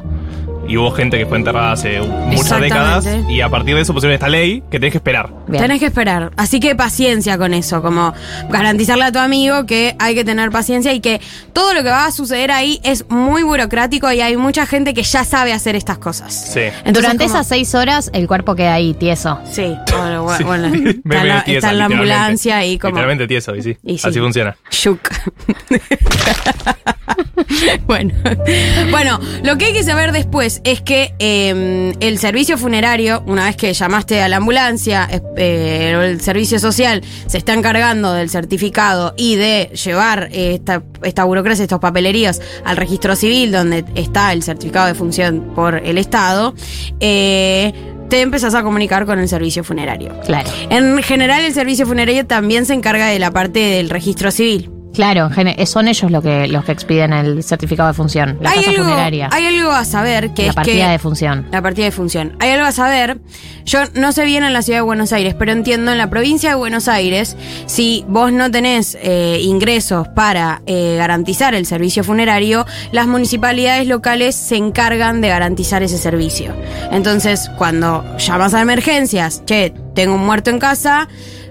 Y 0.69 0.77
hubo 0.77 0.91
gente 0.91 1.17
que 1.17 1.25
fue 1.25 1.39
enterrada 1.39 1.71
hace 1.71 1.99
muchas 1.99 2.61
décadas 2.61 3.09
y 3.27 3.41
a 3.41 3.49
partir 3.49 3.73
de 3.75 3.81
eso 3.81 3.91
pusieron 3.91 4.13
esta 4.13 4.29
ley 4.29 4.61
que 4.69 4.79
tenés 4.79 4.91
que 4.91 4.99
esperar. 4.99 5.27
Bien. 5.47 5.63
Tenés 5.63 5.79
que 5.79 5.87
esperar. 5.87 6.31
Así 6.37 6.59
que 6.59 6.75
paciencia 6.75 7.39
con 7.39 7.55
eso, 7.55 7.81
como 7.81 8.13
garantizarle 8.49 9.05
a 9.05 9.11
tu 9.11 9.17
amigo 9.17 9.65
que 9.65 9.95
hay 9.97 10.13
que 10.13 10.23
tener 10.23 10.51
paciencia 10.51 10.93
y 10.93 10.99
que 10.99 11.21
todo 11.53 11.73
lo 11.73 11.81
que 11.81 11.89
va 11.89 12.05
a 12.05 12.11
suceder 12.11 12.51
ahí 12.51 12.79
es 12.83 13.09
muy 13.09 13.41
burocrático 13.41 14.11
y 14.11 14.21
hay 14.21 14.37
mucha 14.37 14.67
gente 14.67 14.93
que 14.93 15.01
ya 15.01 15.23
sabe 15.23 15.53
hacer 15.53 15.75
estas 15.75 15.97
cosas. 15.97 16.51
Sí. 16.53 16.59
Entonces, 16.59 16.93
Durante 16.93 17.23
como- 17.25 17.35
esas 17.35 17.47
seis 17.47 17.73
horas 17.73 18.11
el 18.13 18.27
cuerpo 18.27 18.53
queda 18.55 18.75
ahí, 18.75 18.93
tieso. 18.93 19.39
Sí, 19.51 19.75
bueno, 19.91 20.21
bueno, 20.23 20.37
Sí. 20.37 20.43
bueno, 20.43 20.67
está, 20.67 21.21
en 21.21 21.27
la, 21.29 21.43
tiesa, 21.45 21.57
está 21.57 21.71
en 21.71 21.77
la 21.79 21.85
ambulancia 21.85 22.63
y 22.65 22.77
como... 22.77 22.91
Literalmente 22.91 23.27
tieso, 23.27 23.55
y 23.55 23.63
sí. 23.63 23.77
Y 23.83 23.97
sí. 23.97 24.07
Así 24.07 24.19
funciona. 24.19 24.55
Shuk. 24.69 24.99
bueno. 27.87 28.13
bueno, 28.91 29.19
lo 29.43 29.57
que 29.57 29.65
hay 29.65 29.73
que 29.73 29.83
saber 29.83 30.11
después 30.11 30.58
es 30.63 30.81
que 30.81 31.13
eh, 31.19 31.93
el 31.99 32.19
servicio 32.19 32.57
funerario, 32.57 33.23
una 33.25 33.45
vez 33.45 33.55
que 33.55 33.73
llamaste 33.73 34.21
a 34.21 34.27
la 34.27 34.37
ambulancia, 34.37 35.07
eh, 35.37 35.95
el 36.01 36.21
servicio 36.21 36.59
social 36.59 37.03
se 37.27 37.37
está 37.37 37.53
encargando 37.53 38.13
del 38.13 38.29
certificado 38.29 39.13
y 39.17 39.35
de 39.35 39.71
llevar 39.83 40.29
esta, 40.31 40.83
esta 41.03 41.23
burocracia, 41.23 41.63
estos 41.63 41.79
papeleríos 41.79 42.41
al 42.65 42.77
registro 42.77 43.15
civil, 43.15 43.51
donde 43.51 43.85
está 43.95 44.33
el 44.33 44.43
certificado 44.43 44.87
de 44.87 44.95
función 44.95 45.51
por 45.55 45.75
el 45.75 45.97
Estado, 45.97 46.53
eh, 46.99 47.73
te 48.09 48.21
empezás 48.21 48.55
a 48.55 48.63
comunicar 48.63 49.05
con 49.05 49.19
el 49.19 49.27
servicio 49.27 49.63
funerario. 49.63 50.19
Claro. 50.25 50.49
En 50.69 51.01
general, 51.03 51.43
el 51.43 51.53
servicio 51.53 51.85
funerario 51.85 52.25
también 52.25 52.65
se 52.65 52.73
encarga 52.73 53.07
de 53.07 53.19
la 53.19 53.31
parte 53.31 53.59
del 53.59 53.89
registro 53.89 54.31
civil. 54.31 54.78
Claro, 54.93 55.29
son 55.65 55.87
ellos 55.87 56.11
los 56.11 56.23
que, 56.23 56.47
los 56.47 56.65
que 56.65 56.71
expiden 56.71 57.13
el 57.13 57.43
certificado 57.43 57.87
de 57.89 57.93
función, 57.93 58.37
la 58.41 58.51
hay, 58.51 58.57
casa 58.57 58.69
algo, 58.71 58.83
funeraria, 58.83 59.29
hay 59.31 59.45
algo 59.45 59.71
a 59.71 59.85
saber 59.85 60.33
que 60.33 60.43
la 60.43 60.49
es 60.49 60.55
partida 60.55 60.85
que 60.85 60.91
de 60.91 60.99
función. 60.99 61.47
la 61.51 61.61
partida 61.61 61.85
de 61.85 61.91
función. 61.91 62.35
Hay 62.39 62.51
algo 62.51 62.65
a 62.65 62.71
saber. 62.71 63.19
Yo 63.65 63.81
no 63.93 64.11
sé 64.11 64.25
bien 64.25 64.43
en 64.43 64.51
la 64.51 64.61
ciudad 64.63 64.79
de 64.79 64.83
Buenos 64.83 65.13
Aires, 65.13 65.35
pero 65.37 65.51
entiendo 65.51 65.91
en 65.91 65.97
la 65.99 66.09
provincia 66.09 66.49
de 66.49 66.55
Buenos 66.55 66.87
Aires, 66.87 67.37
si 67.67 68.03
vos 68.07 68.31
no 68.31 68.49
tenés 68.49 68.97
eh, 69.01 69.39
ingresos 69.43 70.07
para 70.09 70.61
eh, 70.65 70.95
garantizar 70.97 71.53
el 71.53 71.65
servicio 71.65 72.03
funerario, 72.03 72.65
las 72.91 73.07
municipalidades 73.07 73.87
locales 73.87 74.35
se 74.35 74.55
encargan 74.55 75.21
de 75.21 75.29
garantizar 75.29 75.83
ese 75.83 75.97
servicio. 75.97 76.53
Entonces, 76.91 77.49
cuando 77.57 78.03
llamas 78.17 78.53
a 78.55 78.61
emergencias, 78.61 79.43
che, 79.45 79.73
tengo 79.93 80.15
un 80.15 80.25
muerto 80.25 80.49
en 80.49 80.59
casa, 80.59 81.07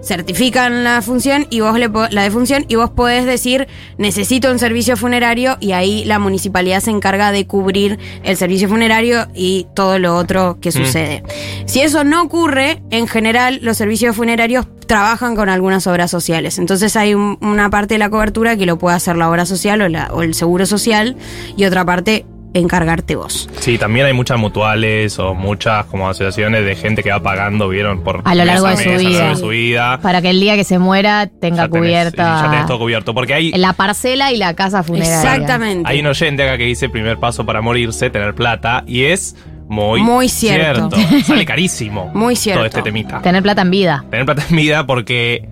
certifican 0.08 0.82
la 0.84 1.02
función 1.02 1.46
y 1.50 1.60
vos 1.60 1.78
le 1.78 1.88
la 2.10 2.22
defunción 2.22 2.64
y 2.69 2.75
vos 2.76 2.90
podés 2.90 3.25
decir 3.26 3.69
necesito 3.99 4.50
un 4.50 4.58
servicio 4.58 4.96
funerario 4.96 5.56
y 5.60 5.72
ahí 5.72 6.05
la 6.05 6.19
municipalidad 6.19 6.81
se 6.81 6.90
encarga 6.90 7.31
de 7.31 7.46
cubrir 7.46 7.99
el 8.25 8.37
servicio 8.37 8.69
funerario 8.69 9.26
y 9.34 9.66
todo 9.75 9.99
lo 9.99 10.16
otro 10.16 10.58
que 10.60 10.72
sucede. 10.72 11.22
Si 11.66 11.81
eso 11.81 12.02
no 12.05 12.22
ocurre, 12.22 12.82
en 12.90 13.06
general 13.06 13.60
los 13.62 13.76
servicios 13.76 14.16
funerarios 14.16 14.66
trabajan 14.87 15.37
con 15.37 15.50
algunas 15.50 15.87
obras 15.87 16.10
sociales. 16.10 16.58
Entonces 16.58 16.96
hay 16.96 17.12
un- 17.14 17.37
una 17.43 17.69
parte 17.69 17.94
de 17.94 17.99
la 17.99 18.08
cobertura 18.08 18.56
que 18.56 18.64
lo 18.64 18.78
puede 18.78 18.96
hacer 18.96 19.16
la 19.16 19.28
obra 19.31 19.44
social 19.44 19.82
o, 19.82 19.88
la- 19.88 20.08
o 20.12 20.22
el 20.22 20.32
seguro 20.32 20.64
social 20.64 21.16
y 21.56 21.64
otra 21.66 21.84
parte 21.84 22.25
encargarte 22.55 23.15
vos. 23.15 23.49
Sí, 23.61 23.79
también 23.79 24.06
hay 24.06 24.12
muchas 24.15 24.39
mutuales 24.39 25.19
o 25.19 25.35
muchas 25.35 25.85
como 25.87 26.09
asociaciones 26.09 26.65
de 26.65 26.75
gente 26.77 27.03
que 27.03 27.11
va 27.11 27.21
pagando, 27.23 27.69
vieron, 27.69 28.03
por 28.03 28.23
A 28.25 28.35
lo 28.35 28.45
largo 28.45 28.67
mes 28.69 28.79
de 28.79 28.85
su 28.85 28.89
mes, 28.91 28.99
a 28.99 29.03
lo 29.03 29.09
vida. 29.09 29.19
largo 29.20 29.34
de 29.34 29.41
su 29.43 29.49
vida. 29.49 29.99
Para 30.01 30.22
que 30.22 30.31
el 30.31 30.41
día 30.41 30.56
que 30.56 30.65
se 30.65 30.79
muera 30.79 31.27
tenga 31.27 31.65
Ya 31.65 31.69
tenés- 31.69 31.70
cubierta 31.79 32.43
ya 32.43 32.51
tenés 32.51 32.67
todo 32.67 32.79
cubierto. 32.79 33.15
Porque 33.15 33.34
hay, 33.34 33.51
la 33.53 33.72
parcela 33.75 34.32
y 34.32 34.37
la 34.39 34.55
casa 34.55 34.82
funeraria. 34.82 35.15
Exactamente. 35.34 35.89
hay 35.91 36.01
un 36.01 36.06
oyente 36.06 36.43
acá 36.43 36.56
que 36.58 36.65
dice 36.65 36.89
primer 36.89 37.19
paso 37.19 37.44
para 37.44 37.61
morirse, 37.61 38.08
tener 38.11 38.34
plata, 38.34 38.82
y 38.87 39.05
es 39.05 39.37
muy, 39.69 40.01
Muy 40.01 40.31
cierto. 40.31 40.89
Sale 41.27 41.44
carísimo. 41.44 42.11
Muy 42.15 42.34
cierto. 42.37 42.61
Todo 42.61 42.67
este 42.67 42.81
temita. 42.82 43.20
Tener 43.20 43.43
plata 43.43 43.61
en 43.63 43.70
vida. 43.70 44.05
Tener 44.11 44.25
plata 44.25 44.43
en 44.49 44.56
vida 44.56 44.87
porque 44.87 45.46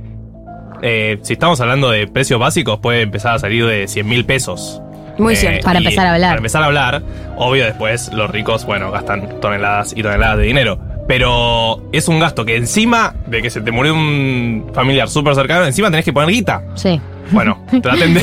eh, 0.83 1.19
si 1.23 1.35
estamos 1.35 1.61
hablando 1.61 1.91
de 1.91 2.07
precios 2.07 2.41
básicos 2.41 2.79
puede 2.79 3.03
empezar 3.03 3.35
a 3.35 3.39
salir 3.39 3.67
de 3.67 3.87
100 3.87 4.09
mil 4.09 4.25
pesos. 4.25 4.81
Muy 5.19 5.35
Eh, 5.35 5.37
cierto. 5.37 5.65
Para 5.65 5.79
empezar 5.79 6.07
a 6.07 6.15
hablar. 6.15 6.29
Para 6.31 6.39
empezar 6.39 6.63
a 6.63 6.67
hablar, 6.67 7.03
obvio 7.37 7.65
después 7.65 8.13
los 8.13 8.31
ricos, 8.31 8.65
bueno, 8.67 8.91
gastan 8.91 9.41
toneladas 9.41 9.93
y 9.97 10.03
toneladas 10.03 10.39
de 10.39 10.45
dinero. 10.45 10.79
Pero 11.09 11.89
es 11.93 12.09
un 12.09 12.19
gasto 12.19 12.45
que 12.45 12.57
encima 12.57 13.15
de 13.27 13.41
que 13.41 13.49
se 13.51 13.61
te 13.61 13.71
murió 13.71 13.95
un 13.95 14.71
familiar 14.75 15.09
súper 15.09 15.35
cercano, 15.37 15.65
encima 15.65 15.89
tenés 15.91 16.05
que 16.05 16.13
poner 16.13 16.31
guita. 16.31 16.63
Sí. 16.75 17.01
Bueno, 17.31 17.65
traten 17.83 18.15
de 18.15 18.21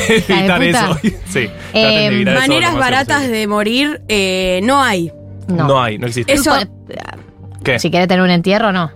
eso. 0.70 1.00
sí, 1.30 1.50
Eh, 1.74 1.86
de 1.88 2.06
evitar 2.08 2.34
eso 2.36 2.44
lo 2.48 2.54
Maneras 2.54 2.76
baratas 2.78 3.18
posible. 3.18 3.38
de 3.38 3.48
morir 3.48 4.02
eh, 4.10 4.60
no 4.64 4.82
hay. 4.84 5.12
No. 5.48 5.68
No 5.68 5.82
hay, 5.82 5.98
no 5.98 6.08
existe. 6.08 6.32
Eso- 6.34 6.54
¿Qué? 7.64 7.80
Si 7.80 7.90
querés 7.90 8.08
tener 8.10 8.22
un 8.24 8.30
entierro, 8.30 8.72
no. 8.74 8.92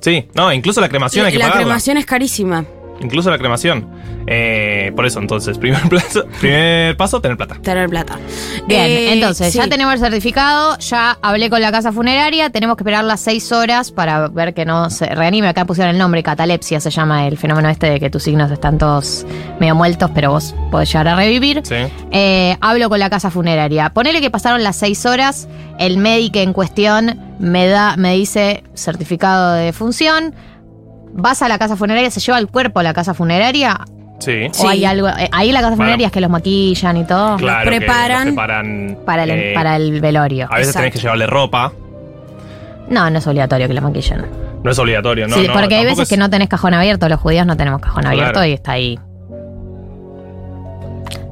Sí, 0.00 0.28
no, 0.34 0.52
incluso 0.52 0.80
la 0.80 0.88
cremación 0.88 1.26
hay 1.26 1.32
que 1.32 1.38
la 1.38 1.46
pagarla. 1.46 1.64
cremación 1.64 1.96
es 1.96 2.06
carísima. 2.06 2.64
Incluso 3.00 3.30
la 3.30 3.38
cremación. 3.38 3.88
Eh, 4.30 4.92
por 4.94 5.06
eso, 5.06 5.20
entonces, 5.20 5.56
primer, 5.56 5.80
plazo, 5.88 6.24
primer 6.38 6.94
paso, 6.98 7.20
tener 7.22 7.38
plata. 7.38 7.54
Tener 7.62 7.88
plata. 7.88 8.18
Bien, 8.66 8.82
Eh, 8.84 9.12
entonces 9.14 9.52
sí. 9.52 9.58
ya 9.58 9.68
tenemos 9.68 9.94
el 9.94 10.00
certificado, 10.00 10.76
ya 10.78 11.16
hablé 11.22 11.48
con 11.48 11.62
la 11.62 11.72
casa 11.72 11.92
funeraria, 11.92 12.50
tenemos 12.50 12.76
que 12.76 12.82
esperar 12.82 13.04
las 13.04 13.20
seis 13.20 13.50
horas 13.52 13.90
para 13.90 14.28
ver 14.28 14.52
que 14.52 14.66
no 14.66 14.90
se 14.90 15.06
reanime. 15.06 15.48
Acá 15.48 15.64
pusieron 15.64 15.92
el 15.94 15.98
nombre, 15.98 16.22
catalepsia 16.22 16.78
se 16.78 16.90
llama 16.90 17.26
el 17.26 17.38
fenómeno 17.38 17.70
este 17.70 17.88
de 17.88 18.00
que 18.00 18.10
tus 18.10 18.24
signos 18.24 18.50
están 18.50 18.76
todos 18.76 19.24
medio 19.60 19.74
muertos, 19.74 20.10
pero 20.14 20.32
vos 20.32 20.54
podés 20.70 20.90
llegar 20.92 21.08
a 21.08 21.16
revivir. 21.16 21.62
Sí. 21.64 21.76
Eh, 22.10 22.56
hablo 22.60 22.90
con 22.90 22.98
la 22.98 23.08
casa 23.08 23.30
funeraria. 23.30 23.88
Ponele 23.90 24.20
que 24.20 24.30
pasaron 24.30 24.62
las 24.62 24.76
seis 24.76 25.06
horas, 25.06 25.48
el 25.78 25.96
médico 25.96 26.38
en 26.40 26.52
cuestión 26.52 27.18
me 27.38 27.66
da, 27.66 27.96
me 27.96 28.12
dice 28.14 28.62
certificado 28.74 29.54
de 29.54 29.72
función. 29.72 30.34
Vas 31.14 31.40
a 31.40 31.48
la 31.48 31.58
casa 31.58 31.76
funeraria, 31.76 32.10
se 32.10 32.20
lleva 32.20 32.38
el 32.38 32.48
cuerpo 32.48 32.80
a 32.80 32.82
la 32.82 32.92
casa 32.92 33.14
funeraria. 33.14 33.80
Sí. 34.18 34.48
Sí. 34.52 34.66
O 34.66 34.68
hay 34.68 34.84
algo. 34.84 35.08
eh, 35.08 35.28
ahí 35.32 35.52
la 35.52 35.60
casa 35.60 35.70
Bueno. 35.70 35.82
funeraria 35.84 36.06
es 36.08 36.12
que 36.12 36.20
los 36.20 36.30
maquillan 36.30 36.96
y 36.96 37.04
todo. 37.04 37.36
Claro. 37.36 37.70
preparan 37.70 38.18
los 38.26 38.34
preparan 38.34 38.98
Para 39.06 39.22
el, 39.24 39.30
eh, 39.30 39.52
para 39.54 39.76
el 39.76 40.00
velorio. 40.00 40.48
A 40.50 40.56
veces 40.56 40.74
tenés 40.74 40.92
que 40.92 40.98
llevarle 40.98 41.26
ropa. 41.26 41.72
No, 42.88 43.08
no 43.10 43.18
es 43.18 43.26
obligatorio 43.26 43.68
que 43.68 43.74
la 43.74 43.80
maquillen. 43.80 44.24
No 44.64 44.70
es 44.70 44.78
obligatorio, 44.78 45.28
¿no? 45.28 45.36
sí, 45.36 45.46
no, 45.46 45.52
porque 45.52 45.76
hay 45.76 45.84
veces 45.84 46.00
es- 46.00 46.08
que 46.08 46.16
no 46.16 46.28
tenés 46.30 46.48
cajón 46.48 46.74
abierto, 46.74 47.08
los 47.08 47.20
judíos 47.20 47.46
no 47.46 47.56
tenemos 47.56 47.80
cajón 47.80 48.02
Claro. 48.02 48.16
abierto 48.18 48.44
y 48.44 48.52
está 48.54 48.72
ahí. 48.72 48.98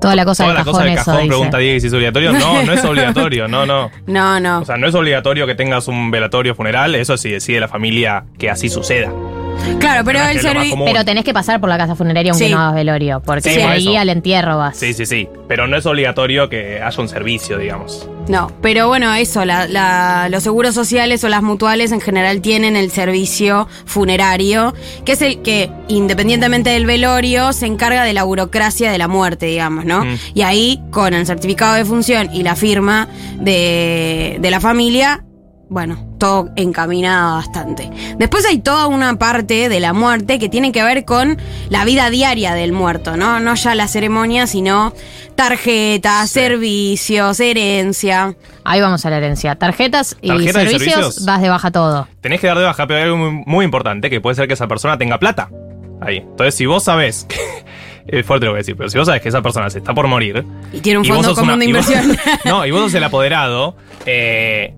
Toda 0.00 0.14
la 0.14 0.24
cosa 0.24 0.44
Toda 0.44 0.48
del 0.54 0.58
la 0.58 0.64
cajón, 0.64 0.72
cosa 0.74 0.84
del 0.84 0.92
eso 0.94 1.04
cajón, 1.04 1.16
dice. 1.22 1.28
pregunta 1.28 1.58
Diego 1.58 1.80
si 1.80 1.86
es 1.88 1.92
obligatorio. 1.92 2.32
No, 2.34 2.62
no 2.62 2.72
es 2.72 2.84
obligatorio, 2.84 3.48
no, 3.48 3.66
no. 3.66 3.90
No, 4.06 4.38
no. 4.38 4.60
O 4.60 4.64
sea, 4.64 4.76
no 4.76 4.86
es 4.86 4.94
obligatorio 4.94 5.46
que 5.46 5.54
tengas 5.54 5.88
un 5.88 6.10
velatorio 6.10 6.54
funeral, 6.54 6.94
eso 6.94 7.16
sí 7.16 7.30
decide 7.30 7.58
la 7.60 7.68
familia 7.68 8.24
que 8.38 8.48
así 8.50 8.68
suceda. 8.68 9.10
Claro, 9.80 10.04
pero 10.04 10.20
el 10.22 10.40
servicio. 10.40 10.76
Pero 10.84 11.04
tenés 11.04 11.24
que 11.24 11.32
pasar 11.34 11.60
por 11.60 11.68
la 11.68 11.78
casa 11.78 11.94
funeraria 11.94 12.32
aunque 12.32 12.46
Sí. 12.46 12.52
no 12.52 12.60
hagas 12.60 12.74
velorio, 12.74 13.20
porque 13.24 13.50
Sí, 13.54 13.60
por 13.60 13.70
ahí 13.70 13.96
al 13.96 14.08
entierro 14.08 14.58
vas. 14.58 14.76
Sí, 14.76 14.92
sí, 14.94 15.06
sí. 15.06 15.28
Pero 15.48 15.66
no 15.66 15.76
es 15.76 15.86
obligatorio 15.86 16.48
que 16.48 16.80
haya 16.82 17.00
un 17.00 17.08
servicio, 17.08 17.58
digamos. 17.58 18.08
No, 18.28 18.50
pero 18.60 18.88
bueno, 18.88 19.14
eso, 19.14 19.44
la- 19.44 19.68
la- 19.68 20.28
los 20.28 20.42
seguros 20.42 20.74
sociales 20.74 21.22
o 21.22 21.28
las 21.28 21.42
mutuales 21.42 21.92
en 21.92 22.00
general 22.00 22.40
tienen 22.40 22.74
el 22.74 22.90
servicio 22.90 23.68
funerario, 23.84 24.74
que 25.04 25.12
es 25.12 25.22
el 25.22 25.42
que, 25.42 25.70
independientemente 25.86 26.70
del 26.70 26.86
velorio, 26.86 27.52
se 27.52 27.66
encarga 27.66 28.02
de 28.02 28.12
la 28.12 28.24
burocracia 28.24 28.90
de 28.90 28.98
la 28.98 29.06
muerte, 29.06 29.46
digamos, 29.46 29.84
¿no? 29.84 30.04
Mm. 30.04 30.16
Y 30.34 30.42
ahí, 30.42 30.80
con 30.90 31.14
el 31.14 31.24
certificado 31.24 31.74
de 31.76 31.84
función 31.84 32.28
y 32.32 32.42
la 32.42 32.56
firma 32.56 33.08
de, 33.38 34.38
de 34.40 34.50
la 34.50 34.58
familia, 34.60 35.22
bueno, 35.68 36.06
todo 36.18 36.50
encaminado 36.56 37.36
bastante. 37.36 37.90
Después 38.18 38.46
hay 38.46 38.58
toda 38.58 38.86
una 38.86 39.18
parte 39.18 39.68
de 39.68 39.80
la 39.80 39.92
muerte 39.92 40.38
que 40.38 40.48
tiene 40.48 40.70
que 40.72 40.82
ver 40.82 41.04
con 41.04 41.38
la 41.70 41.84
vida 41.84 42.08
diaria 42.10 42.54
del 42.54 42.72
muerto, 42.72 43.16
¿no? 43.16 43.40
No 43.40 43.54
ya 43.56 43.74
la 43.74 43.88
ceremonia, 43.88 44.46
sino 44.46 44.92
tarjetas, 45.34 46.30
Sí. 46.30 46.40
servicios, 46.40 47.40
herencia. 47.40 48.34
Ahí 48.64 48.80
vamos 48.80 49.04
a 49.06 49.10
la 49.10 49.18
herencia. 49.18 49.54
Tarjetas 49.56 50.16
y 50.20 50.28
Tarjetas 50.28 50.48
y 50.64 50.68
servicios, 50.68 50.92
servicios. 50.94 51.24
das 51.26 51.42
de 51.42 51.48
baja 51.48 51.70
todo. 51.70 52.08
Tenés 52.20 52.40
que 52.40 52.46
dar 52.46 52.58
de 52.58 52.64
baja, 52.64 52.86
pero 52.86 52.98
hay 52.98 53.04
algo 53.04 53.16
muy, 53.18 53.42
muy 53.46 53.64
importante, 53.64 54.10
que 54.10 54.20
puede 54.20 54.34
ser 54.36 54.48
que 54.48 54.54
esa 54.54 54.66
persona 54.66 54.96
tenga 54.98 55.18
plata. 55.18 55.50
Ahí. 56.00 56.18
Entonces, 56.18 56.54
si 56.54 56.66
vos 56.66 56.84
sabés 56.84 57.24
que... 57.28 57.36
Es 58.08 58.24
fuerte 58.24 58.46
lo 58.46 58.50
que 58.50 58.52
voy 58.52 58.58
a 58.58 58.62
decir, 58.62 58.76
pero 58.76 58.88
si 58.88 58.96
vos 58.98 59.06
sabés 59.08 59.20
que 59.20 59.30
esa 59.30 59.42
persona 59.42 59.68
se 59.68 59.78
está 59.78 59.92
por 59.92 60.06
morir... 60.06 60.44
Y 60.72 60.78
tiene 60.78 61.00
un 61.00 61.04
fondo 61.04 61.34
común 61.34 61.54
una- 61.54 61.56
de 61.58 61.64
y 61.64 61.72
vos- 61.72 61.90
inversión. 61.90 62.16
no, 62.44 62.64
y 62.64 62.70
vos 62.70 62.82
sos 62.82 62.94
el 62.94 63.02
apoderado, 63.02 63.76
eh, 64.06 64.76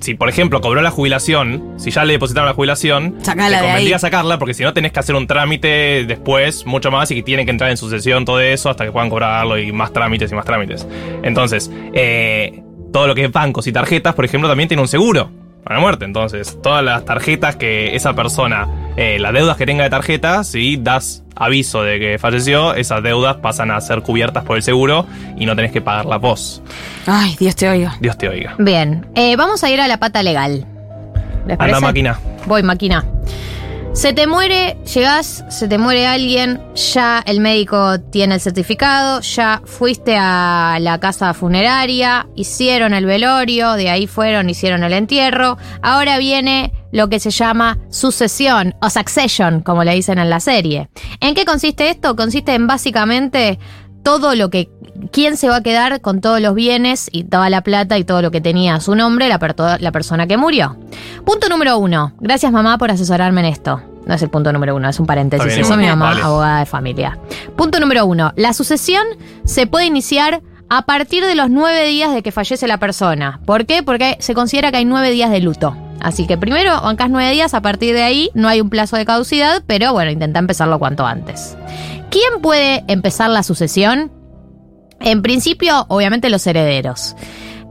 si 0.00 0.14
por 0.14 0.28
ejemplo 0.28 0.60
cobró 0.60 0.80
la 0.82 0.90
jubilación, 0.90 1.74
si 1.76 1.90
ya 1.90 2.04
le 2.04 2.14
depositaron 2.14 2.48
la 2.48 2.54
jubilación, 2.54 3.16
Sacala 3.22 3.48
te 3.48 3.62
de 3.62 3.68
convendría 3.68 3.96
ahí. 3.96 4.00
sacarla 4.00 4.38
porque 4.38 4.54
si 4.54 4.62
no 4.62 4.72
tenés 4.72 4.92
que 4.92 5.00
hacer 5.00 5.14
un 5.14 5.26
trámite 5.26 6.04
después, 6.06 6.66
mucho 6.66 6.90
más, 6.90 7.10
y 7.10 7.16
que 7.16 7.22
tiene 7.22 7.44
que 7.44 7.50
entrar 7.50 7.70
en 7.70 7.76
sucesión 7.76 8.24
todo 8.24 8.40
eso 8.40 8.70
hasta 8.70 8.84
que 8.84 8.92
puedan 8.92 9.10
cobrarlo 9.10 9.58
y 9.58 9.72
más 9.72 9.92
trámites 9.92 10.30
y 10.30 10.34
más 10.34 10.44
trámites. 10.44 10.86
Entonces, 11.22 11.70
eh, 11.94 12.62
todo 12.92 13.06
lo 13.06 13.14
que 13.14 13.24
es 13.24 13.32
bancos 13.32 13.66
y 13.66 13.72
tarjetas, 13.72 14.14
por 14.14 14.24
ejemplo, 14.24 14.48
también 14.48 14.68
tiene 14.68 14.80
un 14.80 14.88
seguro 14.88 15.30
para 15.64 15.76
la 15.76 15.80
muerte. 15.82 16.04
Entonces, 16.04 16.58
todas 16.62 16.84
las 16.84 17.04
tarjetas 17.04 17.56
que 17.56 17.94
esa 17.94 18.14
persona, 18.14 18.66
eh, 19.00 19.18
las 19.20 19.32
deudas 19.32 19.56
que 19.56 19.64
tenga 19.64 19.84
de 19.84 19.90
tarjetas, 19.90 20.48
si 20.48 20.76
das 20.76 21.22
aviso 21.36 21.82
de 21.84 22.00
que 22.00 22.18
falleció, 22.18 22.74
esas 22.74 23.00
deudas 23.00 23.36
pasan 23.36 23.70
a 23.70 23.80
ser 23.80 24.02
cubiertas 24.02 24.44
por 24.44 24.56
el 24.56 24.62
seguro 24.64 25.06
y 25.38 25.46
no 25.46 25.54
tenés 25.54 25.70
que 25.70 25.80
pagarla 25.80 26.16
vos. 26.16 26.60
Ay, 27.06 27.36
Dios 27.38 27.54
te 27.54 27.68
oiga. 27.68 27.96
Dios 28.00 28.18
te 28.18 28.28
oiga. 28.28 28.56
Bien, 28.58 29.06
eh, 29.14 29.36
vamos 29.36 29.62
a 29.62 29.70
ir 29.70 29.80
a 29.80 29.86
la 29.86 29.98
pata 29.98 30.24
legal. 30.24 30.66
¿Les 31.46 31.52
Anda 31.52 31.56
parece? 31.58 31.80
máquina. 31.80 32.18
Voy, 32.46 32.62
máquina. 32.64 33.04
Se 33.98 34.12
te 34.12 34.28
muere, 34.28 34.76
llegás, 34.94 35.44
se 35.48 35.66
te 35.66 35.76
muere 35.76 36.06
alguien, 36.06 36.62
ya 36.76 37.20
el 37.26 37.40
médico 37.40 37.98
tiene 37.98 38.36
el 38.36 38.40
certificado, 38.40 39.20
ya 39.22 39.60
fuiste 39.64 40.16
a 40.16 40.78
la 40.80 41.00
casa 41.00 41.34
funeraria, 41.34 42.28
hicieron 42.36 42.94
el 42.94 43.06
velorio, 43.06 43.72
de 43.72 43.90
ahí 43.90 44.06
fueron, 44.06 44.48
hicieron 44.50 44.84
el 44.84 44.92
entierro. 44.92 45.58
Ahora 45.82 46.16
viene 46.18 46.72
lo 46.92 47.08
que 47.08 47.18
se 47.18 47.30
llama 47.30 47.78
sucesión 47.90 48.76
o 48.80 48.88
succession, 48.88 49.62
como 49.62 49.82
le 49.82 49.94
dicen 49.94 50.18
en 50.20 50.30
la 50.30 50.38
serie. 50.38 50.88
¿En 51.18 51.34
qué 51.34 51.44
consiste 51.44 51.90
esto? 51.90 52.14
Consiste 52.14 52.54
en 52.54 52.68
básicamente 52.68 53.58
todo 54.04 54.36
lo 54.36 54.48
que 54.48 54.70
quién 55.10 55.36
se 55.36 55.48
va 55.48 55.56
a 55.56 55.62
quedar 55.64 56.00
con 56.00 56.20
todos 56.20 56.40
los 56.40 56.54
bienes 56.54 57.08
y 57.10 57.24
toda 57.24 57.50
la 57.50 57.62
plata 57.62 57.98
y 57.98 58.04
todo 58.04 58.22
lo 58.22 58.30
que 58.30 58.40
tenía 58.40 58.76
a 58.76 58.80
su 58.80 58.94
nombre 58.94 59.26
la, 59.26 59.40
per- 59.40 59.56
la 59.80 59.90
persona 59.90 60.28
que 60.28 60.36
murió. 60.36 60.76
Punto 61.26 61.48
número 61.48 61.78
uno. 61.78 62.14
Gracias 62.20 62.52
mamá 62.52 62.78
por 62.78 62.92
asesorarme 62.92 63.40
en 63.40 63.46
esto. 63.48 63.82
No 64.08 64.14
es 64.14 64.22
el 64.22 64.30
punto 64.30 64.52
número 64.52 64.74
uno, 64.74 64.88
es 64.88 64.98
un 64.98 65.06
paréntesis. 65.06 65.46
Bien, 65.46 65.60
Eso 65.60 65.76
mi 65.76 65.84
igual. 65.84 65.98
mamá, 65.98 66.10
Vale. 66.12 66.22
abogada 66.24 66.58
de 66.60 66.66
familia. 66.66 67.18
Punto 67.56 67.78
número 67.78 68.04
uno. 68.06 68.32
La 68.36 68.52
sucesión 68.54 69.04
se 69.44 69.66
puede 69.66 69.86
iniciar 69.86 70.42
a 70.70 70.82
partir 70.82 71.24
de 71.24 71.34
los 71.34 71.48
nueve 71.50 71.84
días 71.86 72.12
de 72.12 72.22
que 72.22 72.32
fallece 72.32 72.66
la 72.66 72.78
persona. 72.78 73.40
¿Por 73.44 73.66
qué? 73.66 73.82
Porque 73.82 74.16
se 74.20 74.34
considera 74.34 74.70
que 74.70 74.78
hay 74.78 74.84
nueve 74.84 75.10
días 75.10 75.30
de 75.30 75.40
luto. 75.40 75.76
Así 76.00 76.26
que 76.26 76.38
primero 76.38 76.80
bancas 76.80 77.10
nueve 77.10 77.30
días, 77.32 77.54
a 77.54 77.60
partir 77.62 77.94
de 77.94 78.02
ahí 78.02 78.30
no 78.34 78.48
hay 78.48 78.60
un 78.60 78.70
plazo 78.70 78.96
de 78.96 79.04
caducidad, 79.04 79.62
pero 79.66 79.92
bueno, 79.92 80.10
intenta 80.10 80.38
empezarlo 80.38 80.78
cuanto 80.78 81.04
antes. 81.06 81.56
¿Quién 82.10 82.40
puede 82.40 82.84
empezar 82.88 83.28
la 83.30 83.42
sucesión? 83.42 84.10
En 85.00 85.22
principio, 85.22 85.84
obviamente 85.88 86.30
los 86.30 86.46
herederos. 86.46 87.14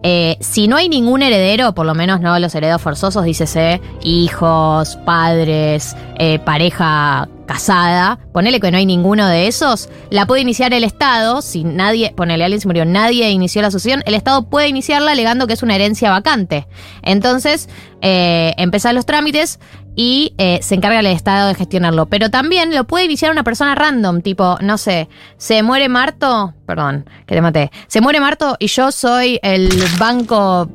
Eh, 0.04 0.38
si 0.39 0.68
no 0.68 0.75
hay 0.75 0.89
ningún 0.89 1.22
heredero, 1.22 1.74
por 1.74 1.86
lo 1.86 1.96
menos 1.96 2.22
no 2.22 2.38
los 2.39 2.54
herederos 2.56 2.82
forzosos, 2.82 3.24
dícese 3.24 3.82
hijos, 4.04 4.98
padres, 5.06 5.96
eh, 6.18 6.39
pareja 6.39 7.27
casada, 7.48 8.20
ponele 8.34 8.60
que 8.60 8.70
no 8.70 8.77
hay 8.77 8.86
ninguno 8.86 9.27
de 9.27 9.48
esos, 9.48 9.89
la 10.12 10.27
puede 10.27 10.42
iniciar 10.42 10.74
el 10.74 10.84
Estado, 10.84 11.42
si 11.42 11.63
nadie, 11.63 12.13
ponele 12.16 12.44
alguien 12.44 12.62
se 12.62 12.68
murió, 12.68 12.86
nadie 12.86 13.32
inició 13.32 13.63
la 13.63 13.72
sucesión, 13.72 14.04
el 14.06 14.13
Estado 14.13 14.50
puede 14.50 14.68
iniciarla 14.68 15.13
alegando 15.13 15.48
que 15.48 15.54
es 15.54 15.63
una 15.63 15.75
herencia 15.75 16.12
vacante. 16.12 16.68
Entonces, 17.01 17.70
eh, 18.01 18.54
los 18.94 19.06
trámites 19.06 19.60
y 19.96 20.34
eh, 20.38 20.60
se 20.62 20.75
encarga 20.75 21.00
el 21.00 21.08
Estado 21.08 21.48
de 21.48 21.56
gestionarlo. 21.56 22.06
Pero 22.06 22.30
también 22.30 22.74
lo 22.74 22.86
puede 22.86 23.06
iniciar 23.06 23.32
una 23.32 23.44
persona 23.44 23.74
random, 23.74 24.22
tipo, 24.22 24.58
no 24.62 24.77
sé, 24.77 25.10
se 25.38 25.63
muere 25.63 25.89
Marto, 25.89 26.54
perdón, 26.66 27.10
que 27.25 27.34
te 27.34 27.42
maté, 27.42 27.72
se 27.88 28.00
muere 28.00 28.20
Marto 28.20 28.56
y 28.60 28.68
yo 28.68 28.92
soy 28.92 29.39
el 29.42 29.70
banco 29.98 30.70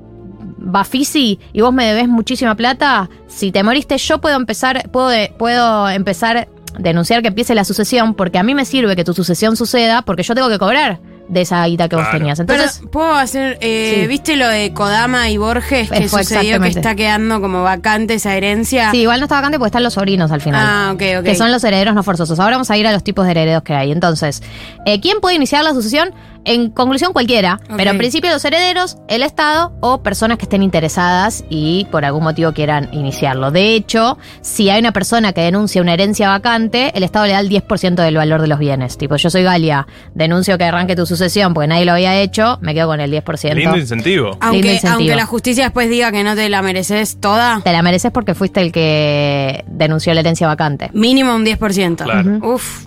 Bafisi 0.64 1.38
y 1.52 1.60
vos 1.60 1.72
me 1.72 1.86
debes 1.86 2.08
muchísima 2.08 2.54
plata, 2.56 3.08
si 3.28 3.52
te 3.52 3.62
moriste 3.62 3.98
yo 3.98 4.20
puedo 4.20 4.36
empezar, 4.36 4.90
puedo, 4.90 5.10
puedo 5.36 5.88
empezar 5.88 6.48
denunciar 6.78 7.22
que 7.22 7.28
empiece 7.28 7.54
la 7.54 7.64
sucesión 7.64 8.14
porque 8.14 8.38
a 8.38 8.42
mí 8.42 8.54
me 8.54 8.64
sirve 8.64 8.96
que 8.96 9.04
tu 9.04 9.14
sucesión 9.14 9.56
suceda 9.56 10.02
porque 10.02 10.22
yo 10.22 10.34
tengo 10.34 10.48
que 10.48 10.58
cobrar 10.58 10.98
de 11.28 11.42
esa 11.42 11.64
guita 11.66 11.88
que 11.88 11.96
vos 11.96 12.04
Claro. 12.04 12.18
tenías. 12.18 12.38
Pero, 12.44 12.52
Entonces, 12.54 12.82
¿puedo 12.90 13.14
hacer, 13.14 13.56
eh, 13.60 14.00
Sí. 14.02 14.06
viste 14.06 14.36
lo 14.36 14.48
de 14.48 14.72
Kodama 14.74 15.30
y 15.30 15.36
Borges 15.38 15.88
que 15.90 15.98
Eh, 16.04 16.08
fue 16.08 16.24
sucedió 16.24 16.60
que 16.60 16.68
está 16.68 16.94
quedando 16.94 17.40
como 17.40 17.62
vacante 17.62 18.14
esa 18.14 18.34
herencia? 18.36 18.90
sí, 18.90 18.98
igual 18.98 19.20
no 19.20 19.26
está 19.26 19.36
vacante 19.36 19.58
porque 19.58 19.68
están 19.68 19.82
los 19.84 19.94
sobrinos 19.94 20.30
al 20.30 20.40
final. 20.40 20.60
Ah, 20.66 20.90
ok, 20.94 21.02
ok. 21.20 21.24
Que 21.24 21.34
son 21.34 21.50
los 21.52 21.62
herederos 21.64 21.94
no 21.94 22.02
forzosos. 22.02 22.38
Ahora 22.40 22.56
vamos 22.56 22.70
a 22.70 22.76
ir 22.76 22.86
a 22.86 22.92
los 22.92 23.02
tipos 23.04 23.24
de 23.24 23.30
herederos 23.30 23.62
que 23.62 23.72
hay. 23.74 23.92
Entonces, 23.92 24.42
eh, 24.84 25.00
¿quién 25.00 25.20
puede 25.20 25.36
iniciar 25.36 25.62
la 25.64 25.72
sucesión? 25.72 26.12
En 26.44 26.70
conclusión, 26.70 27.12
cualquiera. 27.12 27.60
Pero 27.76 27.90
en 27.90 27.98
principio 27.98 28.30
los 28.30 28.44
herederos, 28.44 28.96
el 29.08 29.22
Estado 29.22 29.72
o 29.80 30.02
personas 30.02 30.38
que 30.38 30.44
estén 30.44 30.62
interesadas 30.62 31.44
y 31.48 31.86
por 31.90 32.04
algún 32.04 32.24
motivo 32.24 32.52
quieran 32.52 32.88
iniciarlo. 32.92 33.50
De 33.50 33.74
hecho, 33.74 34.18
si 34.40 34.68
hay 34.70 34.80
una 34.80 34.92
persona 34.92 35.32
que 35.32 35.40
denuncia 35.42 35.80
una 35.80 35.92
herencia 35.94 36.28
vacante, 36.28 36.90
el 36.96 37.02
Estado 37.04 37.26
le 37.26 37.32
da 37.32 37.40
el 37.40 37.48
10% 37.48 37.94
del 38.02 38.16
valor 38.16 38.40
de 38.40 38.48
los 38.48 38.58
bienes. 38.58 38.98
Tipo, 38.98 39.16
yo 39.16 39.30
soy 39.30 39.42
Galia, 39.42 39.86
denuncio 40.14 40.58
que 40.58 40.64
arranque 40.64 40.96
tu 40.96 41.06
sucesión 41.06 41.54
porque 41.54 41.68
nadie 41.68 41.84
lo 41.84 41.92
había 41.92 42.20
hecho, 42.20 42.58
me 42.60 42.74
quedo 42.74 42.88
con 42.88 43.00
el 43.00 43.12
10%. 43.12 43.54
Lindo 43.54 43.76
incentivo. 43.76 44.30
Lindo 44.30 44.38
Aunque, 44.40 44.58
incentivo. 44.74 44.92
aunque 44.94 45.16
la 45.16 45.26
justicia 45.26 45.64
después 45.64 45.88
diga 45.88 46.10
que 46.12 46.24
no 46.24 46.34
te 46.34 46.48
la 46.48 46.62
mereces 46.62 47.18
toda, 47.20 47.60
Te 47.62 47.72
la 47.72 47.82
mereces 47.82 48.10
porque 48.10 48.34
fuiste 48.34 48.60
el 48.60 48.72
que 48.72 49.64
denunció 49.68 50.12
la 50.14 50.20
herencia 50.20 50.46
vacante. 50.46 50.90
mínimo 50.92 51.34
un 51.34 51.44
10%. 51.44 52.04
Claro. 52.04 52.38
Uf. 52.42 52.86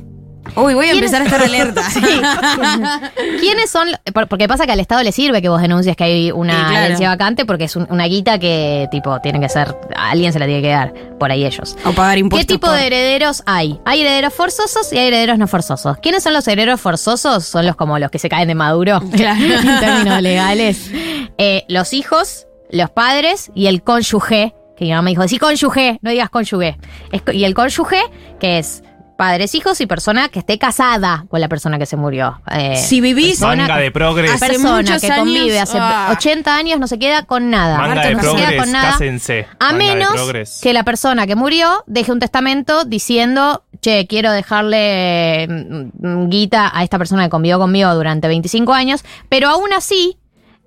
Uy, 0.55 0.73
voy 0.73 0.85
a 0.85 0.91
¿Quién- 0.91 1.03
empezar 1.03 1.21
a 1.21 1.25
estar 1.25 1.41
alerta. 1.41 1.81
¿Quiénes 3.39 3.69
son? 3.69 3.89
por- 4.13 4.27
Porque 4.27 4.47
pasa 4.47 4.65
que 4.65 4.71
al 4.71 4.79
Estado 4.79 5.03
le 5.03 5.11
sirve 5.11 5.41
que 5.41 5.49
vos 5.49 5.61
denuncies 5.61 5.95
que 5.95 6.03
hay 6.03 6.31
una 6.31 6.53
Sí, 6.53 6.59
claro. 6.69 6.85
herencia 6.85 7.09
vacante 7.09 7.45
porque 7.45 7.65
es 7.65 7.75
un- 7.75 7.87
una 7.89 8.05
guita 8.05 8.39
que, 8.39 8.87
tipo, 8.91 9.19
tiene 9.21 9.39
que 9.39 9.49
ser. 9.49 9.75
A 9.95 10.11
alguien 10.11 10.31
se 10.33 10.39
la 10.39 10.45
tiene 10.45 10.61
que 10.61 10.69
dar. 10.69 10.93
Por 11.19 11.31
ahí 11.31 11.45
ellos. 11.45 11.77
o 11.85 11.91
pagar 11.93 12.15
¿Qué 12.15 12.19
impuestos. 12.19 12.47
tipo 12.55 12.67
por- 12.67 12.75
de 12.75 12.87
herederos 12.87 13.43
hay? 13.45 13.79
Hay 13.85 14.01
herederos 14.01 14.33
forzosos 14.33 14.91
y 14.93 14.97
hay 14.97 15.07
herederos 15.07 15.37
no 15.37 15.47
forzosos. 15.47 15.97
¿Quiénes 15.97 16.23
son 16.23 16.33
los 16.33 16.47
herederos 16.47 16.79
forzosos? 16.81 17.45
Son 17.45 17.65
los 17.65 17.75
como 17.75 17.99
los 17.99 18.11
que 18.11 18.19
se 18.19 18.29
caen 18.29 18.47
de 18.47 18.55
maduro 18.55 19.01
Claro. 19.15 19.39
en 19.43 19.79
términos 19.79 20.21
legales. 20.21 20.89
Eh, 21.37 21.63
los 21.67 21.93
hijos, 21.93 22.47
los 22.69 22.89
padres 22.89 23.51
y 23.55 23.67
el 23.67 23.81
cónyuge. 23.83 24.53
Que 24.77 24.83
mi 24.85 24.91
mamá 24.91 25.03
me 25.03 25.11
dijo, 25.11 25.25
sí, 25.29 25.39
cónyuge, 25.39 25.99
no 26.01 26.11
digas 26.11 26.29
cónyuge. 26.29 26.77
Es 27.13 27.21
y 27.33 27.45
el 27.45 27.53
cónyuge, 27.53 28.01
que 28.41 28.57
es 28.59 28.83
padres, 29.15 29.55
hijos 29.55 29.79
y 29.81 29.85
persona 29.85 30.29
que 30.29 30.39
esté 30.39 30.57
casada 30.57 31.25
con 31.29 31.39
la 31.41 31.47
persona 31.47 31.77
que 31.79 31.85
se 31.85 31.95
murió. 31.97 32.41
Eh, 32.51 32.75
Si 32.77 33.01
vivís 33.01 33.39
Manga 33.41 33.77
de 33.77 33.91
progres. 33.91 34.31
Hace 34.31 34.47
persona 34.47 34.83
que 34.99 35.05
años, 35.07 35.17
convive 35.17 35.59
hace 35.59 35.77
ah. 35.79 36.09
80 36.11 36.55
años 36.55 36.79
no 36.79 36.87
se 36.87 36.99
queda 36.99 37.23
con 37.23 37.49
nada. 37.49 37.77
Manga 37.77 38.01
de 38.07 38.15
no 38.15 38.21
se 38.23 38.35
queda 38.35 38.57
con 38.57 38.71
nada. 38.71 38.91
cásense. 38.91 39.47
A 39.59 39.71
Manga 39.71 39.77
menos 39.77 40.31
que 40.61 40.73
la 40.73 40.83
persona 40.83 41.25
que 41.27 41.35
murió 41.35 41.83
deje 41.87 42.11
un 42.11 42.19
testamento 42.19 42.83
diciendo, 42.85 43.63
che, 43.81 44.05
quiero 44.07 44.31
dejarle 44.31 45.47
mm, 45.47 46.29
guita 46.29 46.71
a 46.73 46.83
esta 46.83 46.97
persona 46.97 47.23
que 47.23 47.29
convivió 47.29 47.59
conmigo 47.59 47.93
durante 47.93 48.27
25 48.27 48.73
años, 48.73 49.03
pero 49.29 49.49
aún 49.49 49.71
así, 49.73 50.17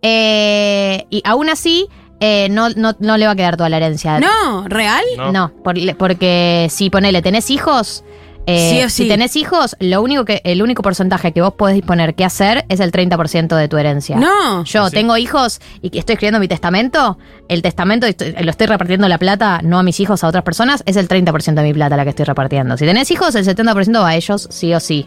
eh, 0.02 1.06
y 1.10 1.22
aún 1.24 1.48
así, 1.50 1.88
eh, 2.20 2.48
no, 2.50 2.70
no, 2.70 2.96
no 2.98 3.16
le 3.16 3.26
va 3.26 3.32
a 3.32 3.36
quedar 3.36 3.56
toda 3.56 3.68
la 3.68 3.76
herencia. 3.76 4.18
No, 4.20 4.66
¿real? 4.68 5.04
No. 5.16 5.32
No, 5.32 5.52
por- 5.62 5.76
porque 5.96 6.66
si 6.70 6.90
ponele, 6.90 7.22
tenés 7.22 7.50
hijos. 7.50 8.04
Eh, 8.48 8.70
Sí 8.70 8.82
o 8.84 8.88
sí. 8.88 9.02
Si 9.04 9.08
tenés 9.08 9.36
hijos, 9.36 9.76
lo 9.80 10.02
único 10.02 10.24
que, 10.24 10.40
el 10.44 10.62
único 10.62 10.82
porcentaje 10.82 11.32
que 11.32 11.40
vos 11.40 11.54
podés 11.54 11.74
disponer 11.76 12.14
que 12.14 12.24
hacer 12.24 12.64
es 12.68 12.80
el 12.80 12.90
30% 12.90 13.54
de 13.56 13.68
tu 13.68 13.76
herencia. 13.76 14.16
No. 14.16 14.64
Yo 14.64 14.88
Sí. 14.88 14.94
tengo 14.94 15.16
hijos 15.16 15.60
y 15.82 15.90
que 15.90 15.98
estoy 15.98 16.14
escribiendo 16.14 16.40
mi 16.40 16.48
testamento. 16.48 17.18
El 17.48 17.62
testamento 17.62 18.06
estoy- 18.06 18.34
lo 18.40 18.50
estoy 18.50 18.66
repartiendo 18.66 19.06
la 19.08 19.18
plata, 19.18 19.60
no 19.62 19.78
a 19.78 19.82
mis 19.82 20.00
hijos, 20.00 20.24
a 20.24 20.28
otras 20.28 20.42
personas. 20.44 20.82
Es 20.86 20.96
el 20.96 21.08
30% 21.08 21.60
de 21.62 21.68
mi 21.68 21.74
plata 21.74 21.96
la 21.96 22.04
que 22.04 22.10
estoy 22.10 22.24
repartiendo. 22.24 22.76
Si 22.76 22.84
tenés 22.86 23.10
hijos, 23.10 23.34
el 23.34 23.44
70% 23.44 24.00
va 24.00 24.08
a 24.08 24.16
ellos, 24.16 24.48
sí 24.50 24.72
o 24.74 24.80
sí. 24.80 25.06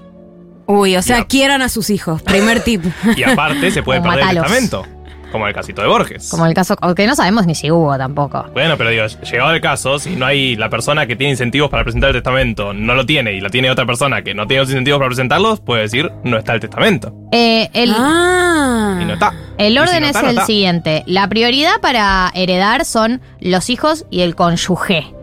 Uy, 0.67 0.95
o 0.95 1.01
sea, 1.01 1.25
quieran 1.25 1.61
a 1.61 1.67
sus 1.69 1.89
hijos. 1.89 2.21
Primer 2.21 2.61
tip. 2.63 2.85
Y 3.17 3.23
aparte 3.23 3.71
se 3.71 3.83
puede 3.83 3.99
O 3.99 4.03
perder 4.03 4.19
el 4.19 4.25
matalos. 4.25 4.43
testamento. 4.45 5.00
Como 5.31 5.47
el 5.47 5.53
casito 5.53 5.81
de 5.81 5.87
Borges. 5.87 6.29
Como 6.29 6.45
el 6.45 6.53
caso, 6.53 6.75
que 6.95 7.07
no 7.07 7.15
sabemos 7.15 7.45
ni 7.45 7.55
si 7.55 7.71
hubo 7.71 7.97
tampoco. 7.97 8.45
Bueno, 8.53 8.77
pero 8.77 8.89
digo, 8.89 9.05
llegado 9.05 9.53
el 9.53 9.61
caso, 9.61 9.97
si 9.99 10.15
no 10.15 10.25
hay 10.25 10.55
la 10.55 10.69
persona 10.69 11.07
que 11.07 11.15
tiene 11.15 11.31
incentivos 11.31 11.69
para 11.69 11.83
presentar 11.83 12.09
el 12.09 12.15
testamento, 12.15 12.73
no 12.73 12.93
lo 12.95 13.05
tiene, 13.05 13.33
y 13.33 13.41
la 13.41 13.49
tiene 13.49 13.71
otra 13.71 13.85
persona 13.85 14.21
que 14.21 14.33
no 14.33 14.45
tiene 14.47 14.61
los 14.61 14.69
incentivos 14.69 14.99
para 14.99 15.09
presentarlos, 15.09 15.61
puede 15.61 15.83
decir, 15.83 16.11
no 16.23 16.37
está 16.37 16.53
el 16.53 16.59
testamento. 16.59 17.13
Eh, 17.31 17.69
el, 17.73 17.93
ah. 17.95 18.99
Y 19.01 19.05
no 19.05 19.13
está. 19.13 19.33
El 19.57 19.73
si 19.73 19.79
orden 19.79 20.03
es 20.03 20.13
no 20.15 20.21
el 20.21 20.29
está. 20.29 20.45
siguiente. 20.45 21.03
La 21.05 21.27
prioridad 21.29 21.79
para 21.81 22.31
heredar 22.33 22.83
son 22.85 23.21
los 23.39 23.69
hijos 23.69 24.05
y 24.09 24.21
el 24.21 24.35
cónyuge. 24.35 25.13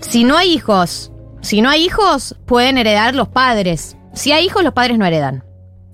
Si 0.00 0.24
no 0.24 0.36
hay 0.36 0.52
hijos, 0.52 1.12
si 1.42 1.60
no 1.62 1.70
hay 1.70 1.84
hijos, 1.84 2.36
pueden 2.46 2.78
heredar 2.78 3.14
los 3.14 3.28
padres. 3.28 3.96
Si 4.14 4.32
hay 4.32 4.46
hijos, 4.46 4.64
los 4.64 4.72
padres 4.72 4.98
no 4.98 5.06
heredan. 5.06 5.44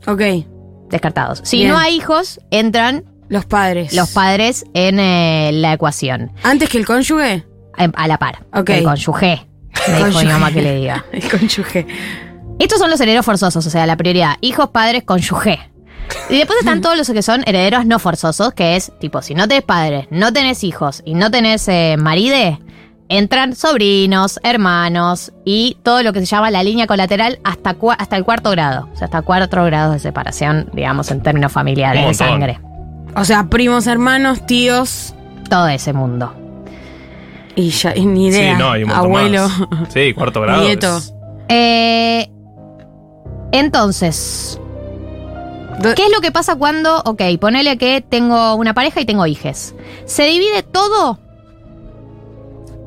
Ok. 0.07 0.23
Descartados. 0.91 1.41
Si 1.45 1.59
Bien. 1.59 1.71
no 1.71 1.79
hay 1.79 1.97
hijos, 1.97 2.41
entran 2.51 3.05
Los 3.29 3.45
padres. 3.47 3.93
los 3.95 4.11
padres 4.11 4.65
en 4.75 4.99
eh, 5.01 5.51
la 5.53 5.73
ecuación. 5.73 6.33
¿Antes 6.43 6.69
que 6.69 6.79
el 6.79 6.87
cónyuge? 6.87 7.45
em, 7.77 7.93
A 7.97 8.07
la 8.09 8.19
par. 8.19 8.47
Ok. 8.55 8.71
El 8.71 8.85
cónyuge. 8.85 9.47
Me 9.89 9.95
dijo 9.97 10.07
mi 10.09 10.13
Cónyuge. 10.15 10.33
mamá 10.33 10.53
que 10.53 10.63
le 10.63 10.75
diga. 10.77 11.05
El 11.13 11.29
cónyuge. 11.29 11.87
Estos 12.59 12.79
son 12.79 12.89
los 12.91 12.99
herederos 13.01 13.27
forzosos, 13.27 13.67
o 13.67 13.71
sea, 13.71 13.87
la 13.87 13.97
prioridad. 13.97 14.37
Hijos, 14.41 14.71
padres, 14.71 15.03
cónyuge. 15.05 15.59
Y 16.31 16.39
después 16.39 16.59
están 16.61 16.81
todos 16.83 16.97
los 16.97 17.11
que 17.11 17.21
son 17.23 17.43
herederos 17.47 17.85
no 17.85 17.99
forzosos, 17.99 18.55
que 18.55 18.77
es 18.77 18.93
tipo, 19.01 19.21
si 19.23 19.35
no 19.35 19.47
tenés 19.49 19.65
padres, 19.65 20.07
no 20.11 20.33
tenés 20.33 20.65
hijos 20.65 21.03
y 21.05 21.15
no 21.15 21.31
tenés 21.31 21.69
eh, 21.69 21.97
maride, 21.99 22.59
entran 23.09 23.55
sobrinos, 23.55 24.41
hermanos 24.43 25.33
y 25.45 25.77
todo 25.83 26.03
lo 26.03 26.13
que 26.13 26.21
se 26.21 26.27
llama 26.27 26.51
la 26.51 26.63
línea 26.63 26.87
colateral 26.87 27.39
hasta, 27.45 27.77
hasta 27.99 28.17
el 28.17 28.25
cuarto 28.25 28.51
grado. 28.51 28.89
O 28.93 28.97
sea, 28.97 29.07
hasta 29.07 29.23
cuatro 29.23 29.65
grados 29.65 29.95
de 29.95 29.99
separación, 30.01 30.69
digamos, 30.73 31.11
en 31.11 31.23
términos 31.23 31.53
familiares, 31.53 32.07
de 32.07 32.15
sangre. 32.15 32.61
O 33.15 33.25
sea, 33.25 33.45
primos, 33.49 33.87
hermanos, 33.87 34.45
tíos. 34.47 35.15
Todo 35.49 35.69
ese 35.69 35.93
mundo. 35.93 36.35
Y 37.55 37.71
ya, 37.71 37.95
y 37.97 38.05
ni 38.05 38.27
idea. 38.27 38.55
Sí, 38.57 38.59
no, 38.61 38.71
hay 38.73 38.83
un 38.85 38.91
Abuelo. 38.91 39.49
más. 39.49 39.89
Sí, 39.93 40.13
cuarto 40.13 40.41
grado. 40.41 40.63
Nieto. 40.63 40.97
es- 40.99 41.13
Eh, 41.49 42.29
entonces, 43.53 44.61
¿Qué 45.95 46.05
es 46.07 46.11
lo 46.13 46.21
que 46.23 46.33
pasa 46.33 46.57
cuando, 46.57 47.03
ok, 47.05 47.21
ponele 47.39 47.77
que 47.77 48.01
tengo 48.01 48.55
una 48.55 48.73
pareja 48.75 49.01
y 49.01 49.05
tengo 49.05 49.27
hijes? 49.27 49.75
Se 50.07 50.25
divide 50.25 50.63
todo 50.63 51.19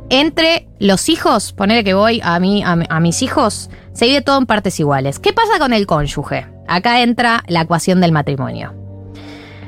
entre 0.09 0.67
los 0.79 1.09
hijos, 1.09 1.53
ponele 1.53 1.83
que 1.83 1.93
voy 1.93 2.21
a, 2.23 2.39
mí, 2.39 2.63
a, 2.63 2.75
mi- 2.75 2.85
a 2.89 2.99
mis 2.99 3.21
hijos, 3.21 3.69
se 3.93 4.05
divide 4.05 4.21
todo 4.21 4.37
en 4.37 4.45
partes 4.45 4.79
iguales. 4.79 5.19
¿Qué 5.19 5.33
pasa 5.33 5.59
con 5.59 5.73
el 5.73 5.85
cónyuge? 5.85 6.47
Acá 6.67 7.01
entra 7.01 7.43
la 7.47 7.61
ecuación 7.61 8.01
del 8.01 8.11
matrimonio. 8.11 8.73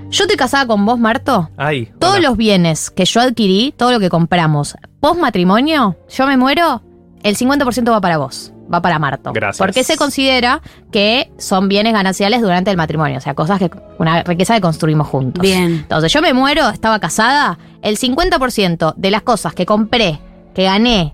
Yo 0.09 0.23
estoy 0.25 0.35
casada 0.37 0.65
con 0.67 0.85
vos, 0.85 0.99
Marto. 0.99 1.49
Ay. 1.57 1.91
Todos 1.99 2.15
hola. 2.17 2.27
los 2.29 2.37
bienes 2.37 2.89
que 2.89 3.05
yo 3.05 3.21
adquirí, 3.21 3.73
todo 3.77 3.91
lo 3.91 3.99
que 3.99 4.09
compramos 4.09 4.75
post 4.99 5.19
matrimonio, 5.19 5.95
yo 6.09 6.27
me 6.27 6.37
muero, 6.37 6.81
el 7.23 7.35
50% 7.37 7.89
va 7.91 8.01
para 8.01 8.17
vos, 8.17 8.51
va 8.71 8.81
para 8.81 8.99
Marto. 8.99 9.31
Gracias. 9.33 9.57
Porque 9.57 9.83
se 9.83 9.95
considera 9.97 10.61
que 10.91 11.31
son 11.37 11.69
bienes 11.69 11.93
gananciales 11.93 12.41
durante 12.41 12.69
el 12.71 12.77
matrimonio, 12.77 13.17
o 13.17 13.21
sea, 13.21 13.33
cosas 13.33 13.57
que, 13.57 13.71
una 13.99 14.21
riqueza 14.23 14.53
que 14.55 14.61
construimos 14.61 15.07
juntos. 15.07 15.41
Bien. 15.41 15.71
Entonces 15.81 16.11
yo 16.11 16.21
me 16.21 16.33
muero, 16.33 16.69
estaba 16.69 16.99
casada, 16.99 17.57
el 17.81 17.97
50% 17.97 18.93
de 18.95 19.11
las 19.11 19.21
cosas 19.23 19.53
que 19.53 19.65
compré, 19.65 20.19
que 20.53 20.63
gané, 20.63 21.13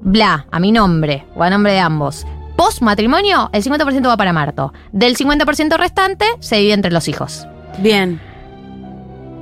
bla, 0.00 0.46
a 0.50 0.58
mi 0.60 0.72
nombre 0.72 1.24
o 1.34 1.42
a 1.42 1.50
nombre 1.50 1.72
de 1.72 1.80
ambos, 1.80 2.26
post 2.56 2.82
matrimonio, 2.82 3.50
el 3.52 3.62
50% 3.62 4.06
va 4.08 4.16
para 4.16 4.32
Marto. 4.32 4.72
Del 4.92 5.16
50% 5.16 5.76
restante 5.76 6.24
se 6.40 6.56
divide 6.56 6.72
entre 6.74 6.90
los 6.92 7.08
hijos. 7.08 7.46
Bien. 7.78 8.20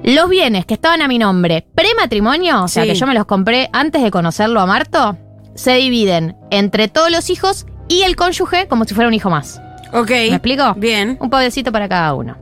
Los 0.03 0.29
bienes 0.29 0.67
que 0.67 0.75
estaban 0.75 1.03
a 1.03 1.09
mi 1.09 1.19
nombre 1.19 1.67
prematrimonio, 1.75 2.65
o 2.65 2.69
sea 2.69 2.83
Sí. 2.85 2.91
que 2.91 2.95
yo 2.95 3.07
me 3.07 3.15
los 3.15 3.25
compré 3.27 3.69
antes 3.73 4.03
de 4.03 4.11
conocerlo 4.11 4.61
a 4.61 4.67
Marto, 4.67 5.17
se 5.55 5.75
dividen 5.77 6.37
entre 6.51 6.89
todos 6.89 7.11
los 7.11 7.31
hijos 7.31 7.67
y 7.89 8.03
el 8.03 8.15
cónyuge 8.17 8.69
como 8.69 8.85
si 8.85 8.95
fuera 8.95 9.09
un 9.09 9.15
hijo 9.15 9.31
más. 9.31 9.61
Ok. 9.93 10.11
¿Me 10.11 10.27
explico? 10.29 10.75
Bien. 10.75 11.17
Un 11.21 11.31
pobrecito 11.31 11.73
para 11.73 11.89
cada 11.89 12.13
uno. 12.15 12.37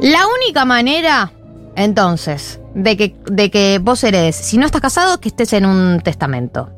La 0.00 0.20
única 0.26 0.64
manera, 0.64 1.32
entonces, 1.76 2.59
de 2.74 2.96
que, 2.96 3.16
de 3.30 3.50
que 3.50 3.78
vos 3.82 4.02
heredes, 4.04 4.36
si 4.36 4.58
no 4.58 4.66
estás 4.66 4.80
casado, 4.80 5.20
que 5.20 5.28
estés 5.28 5.52
en 5.52 5.66
un 5.66 6.00
testamento. 6.00 6.70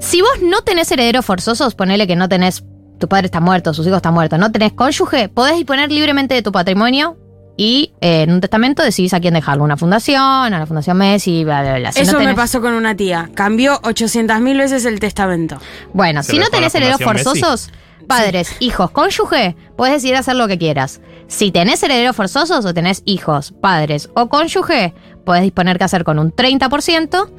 Si 0.00 0.20
vos 0.20 0.30
no 0.42 0.62
tenés 0.62 0.90
herederos 0.92 1.24
forzosos, 1.24 1.74
ponele 1.74 2.06
que 2.06 2.16
no 2.16 2.28
tenés, 2.28 2.64
tu 2.98 3.08
padre 3.08 3.26
está 3.26 3.40
muerto, 3.40 3.74
sus 3.74 3.86
hijos 3.86 3.96
están 3.96 4.14
muertos, 4.14 4.38
no 4.38 4.52
tenés 4.52 4.72
cónyuge, 4.72 5.28
podés 5.28 5.56
disponer 5.56 5.90
libremente 5.90 6.34
de 6.34 6.42
tu 6.42 6.52
patrimonio 6.52 7.16
y 7.56 7.92
eh, 8.00 8.22
en 8.22 8.32
un 8.32 8.40
testamento 8.40 8.84
decidís 8.84 9.12
a 9.14 9.20
quién 9.20 9.34
dejarlo, 9.34 9.64
una 9.64 9.76
fundación, 9.76 10.22
a 10.22 10.48
la 10.50 10.66
fundación 10.66 10.96
Messi, 10.96 11.42
bla, 11.42 11.62
bla, 11.62 11.78
bla. 11.78 11.92
Si 11.92 12.02
Eso 12.02 12.12
no 12.12 12.20
me 12.24 12.34
pasó 12.34 12.60
con 12.60 12.74
una 12.74 12.94
tía. 12.94 13.30
Cambió 13.34 13.80
800 13.82 14.40
mil 14.40 14.56
veces 14.56 14.84
el 14.84 15.00
testamento. 15.00 15.58
Bueno, 15.92 16.22
Se 16.22 16.32
si 16.32 16.38
no 16.38 16.48
tenés 16.50 16.74
herederos 16.76 17.00
Messi. 17.00 17.24
forzosos, 17.24 17.70
padres, 18.06 18.54
hijos, 18.60 18.92
cónyuge, 18.92 19.56
puedes 19.76 19.94
decidir 19.96 20.16
hacer 20.16 20.36
lo 20.36 20.46
que 20.46 20.56
quieras. 20.56 21.00
Si 21.28 21.52
tenés 21.52 21.82
herederos 21.82 22.16
forzosos 22.16 22.64
o 22.64 22.74
tenés 22.74 23.02
hijos, 23.04 23.52
padres 23.52 24.08
o 24.14 24.28
cónyuge, 24.30 24.94
puedes 25.26 25.42
disponer 25.42 25.76
qué 25.76 25.84
hacer 25.84 26.02
con 26.02 26.18
un 26.18 26.32
30%. 26.32 27.30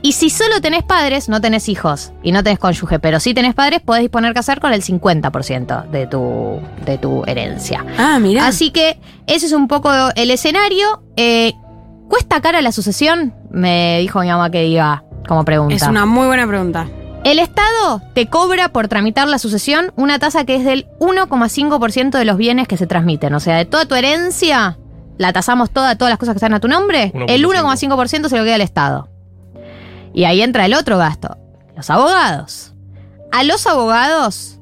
Y 0.00 0.12
si 0.12 0.30
solo 0.30 0.62
tenés 0.62 0.82
padres, 0.82 1.28
no 1.28 1.42
tenés 1.42 1.68
hijos 1.68 2.12
y 2.22 2.32
no 2.32 2.42
tenés 2.42 2.58
cónyuge, 2.58 2.98
pero 2.98 3.20
sí 3.20 3.34
tenés 3.34 3.54
padres, 3.54 3.82
puedes 3.84 4.00
disponer 4.00 4.32
qué 4.32 4.38
hacer 4.38 4.60
con 4.60 4.72
el 4.72 4.82
50% 4.82 5.90
de 5.90 6.06
tu, 6.06 6.58
de 6.86 6.96
tu 6.96 7.22
herencia. 7.26 7.84
Ah, 7.98 8.18
mira. 8.18 8.46
Así 8.46 8.70
que 8.70 8.98
ese 9.26 9.44
es 9.44 9.52
un 9.52 9.68
poco 9.68 9.90
el 10.16 10.30
escenario. 10.30 11.02
Eh, 11.16 11.52
¿Cuesta 12.08 12.40
cara 12.40 12.62
la 12.62 12.72
sucesión? 12.72 13.34
Me 13.50 13.98
dijo 14.00 14.20
mi 14.20 14.28
mamá 14.28 14.50
que 14.50 14.62
diga 14.62 15.04
como 15.28 15.44
pregunta. 15.44 15.74
Es 15.74 15.82
una 15.82 16.06
muy 16.06 16.26
buena 16.26 16.46
pregunta. 16.46 16.86
El 17.24 17.38
Estado 17.38 18.02
te 18.14 18.26
cobra 18.26 18.68
por 18.68 18.88
tramitar 18.88 19.26
la 19.28 19.38
sucesión 19.38 19.92
una 19.96 20.18
tasa 20.18 20.44
que 20.44 20.56
es 20.56 20.64
del 20.64 20.86
1,5% 21.00 22.10
de 22.18 22.24
los 22.24 22.36
bienes 22.36 22.68
que 22.68 22.76
se 22.76 22.86
transmiten. 22.86 23.34
O 23.34 23.40
sea, 23.40 23.56
de 23.56 23.64
toda 23.64 23.86
tu 23.86 23.94
herencia, 23.94 24.78
la 25.16 25.32
tasamos 25.32 25.70
toda, 25.70 25.96
todas 25.96 26.10
las 26.12 26.18
cosas 26.18 26.34
que 26.34 26.38
están 26.38 26.52
a 26.54 26.60
tu 26.60 26.68
nombre, 26.68 27.12
1,5. 27.14 27.24
el 27.28 27.46
1,5% 27.46 28.28
se 28.28 28.36
lo 28.36 28.44
queda 28.44 28.56
al 28.56 28.60
Estado. 28.60 29.08
Y 30.12 30.24
ahí 30.24 30.42
entra 30.42 30.66
el 30.66 30.74
otro 30.74 30.98
gasto, 30.98 31.38
los 31.74 31.88
abogados. 31.88 32.74
A 33.32 33.42
los 33.42 33.66
abogados 33.66 34.60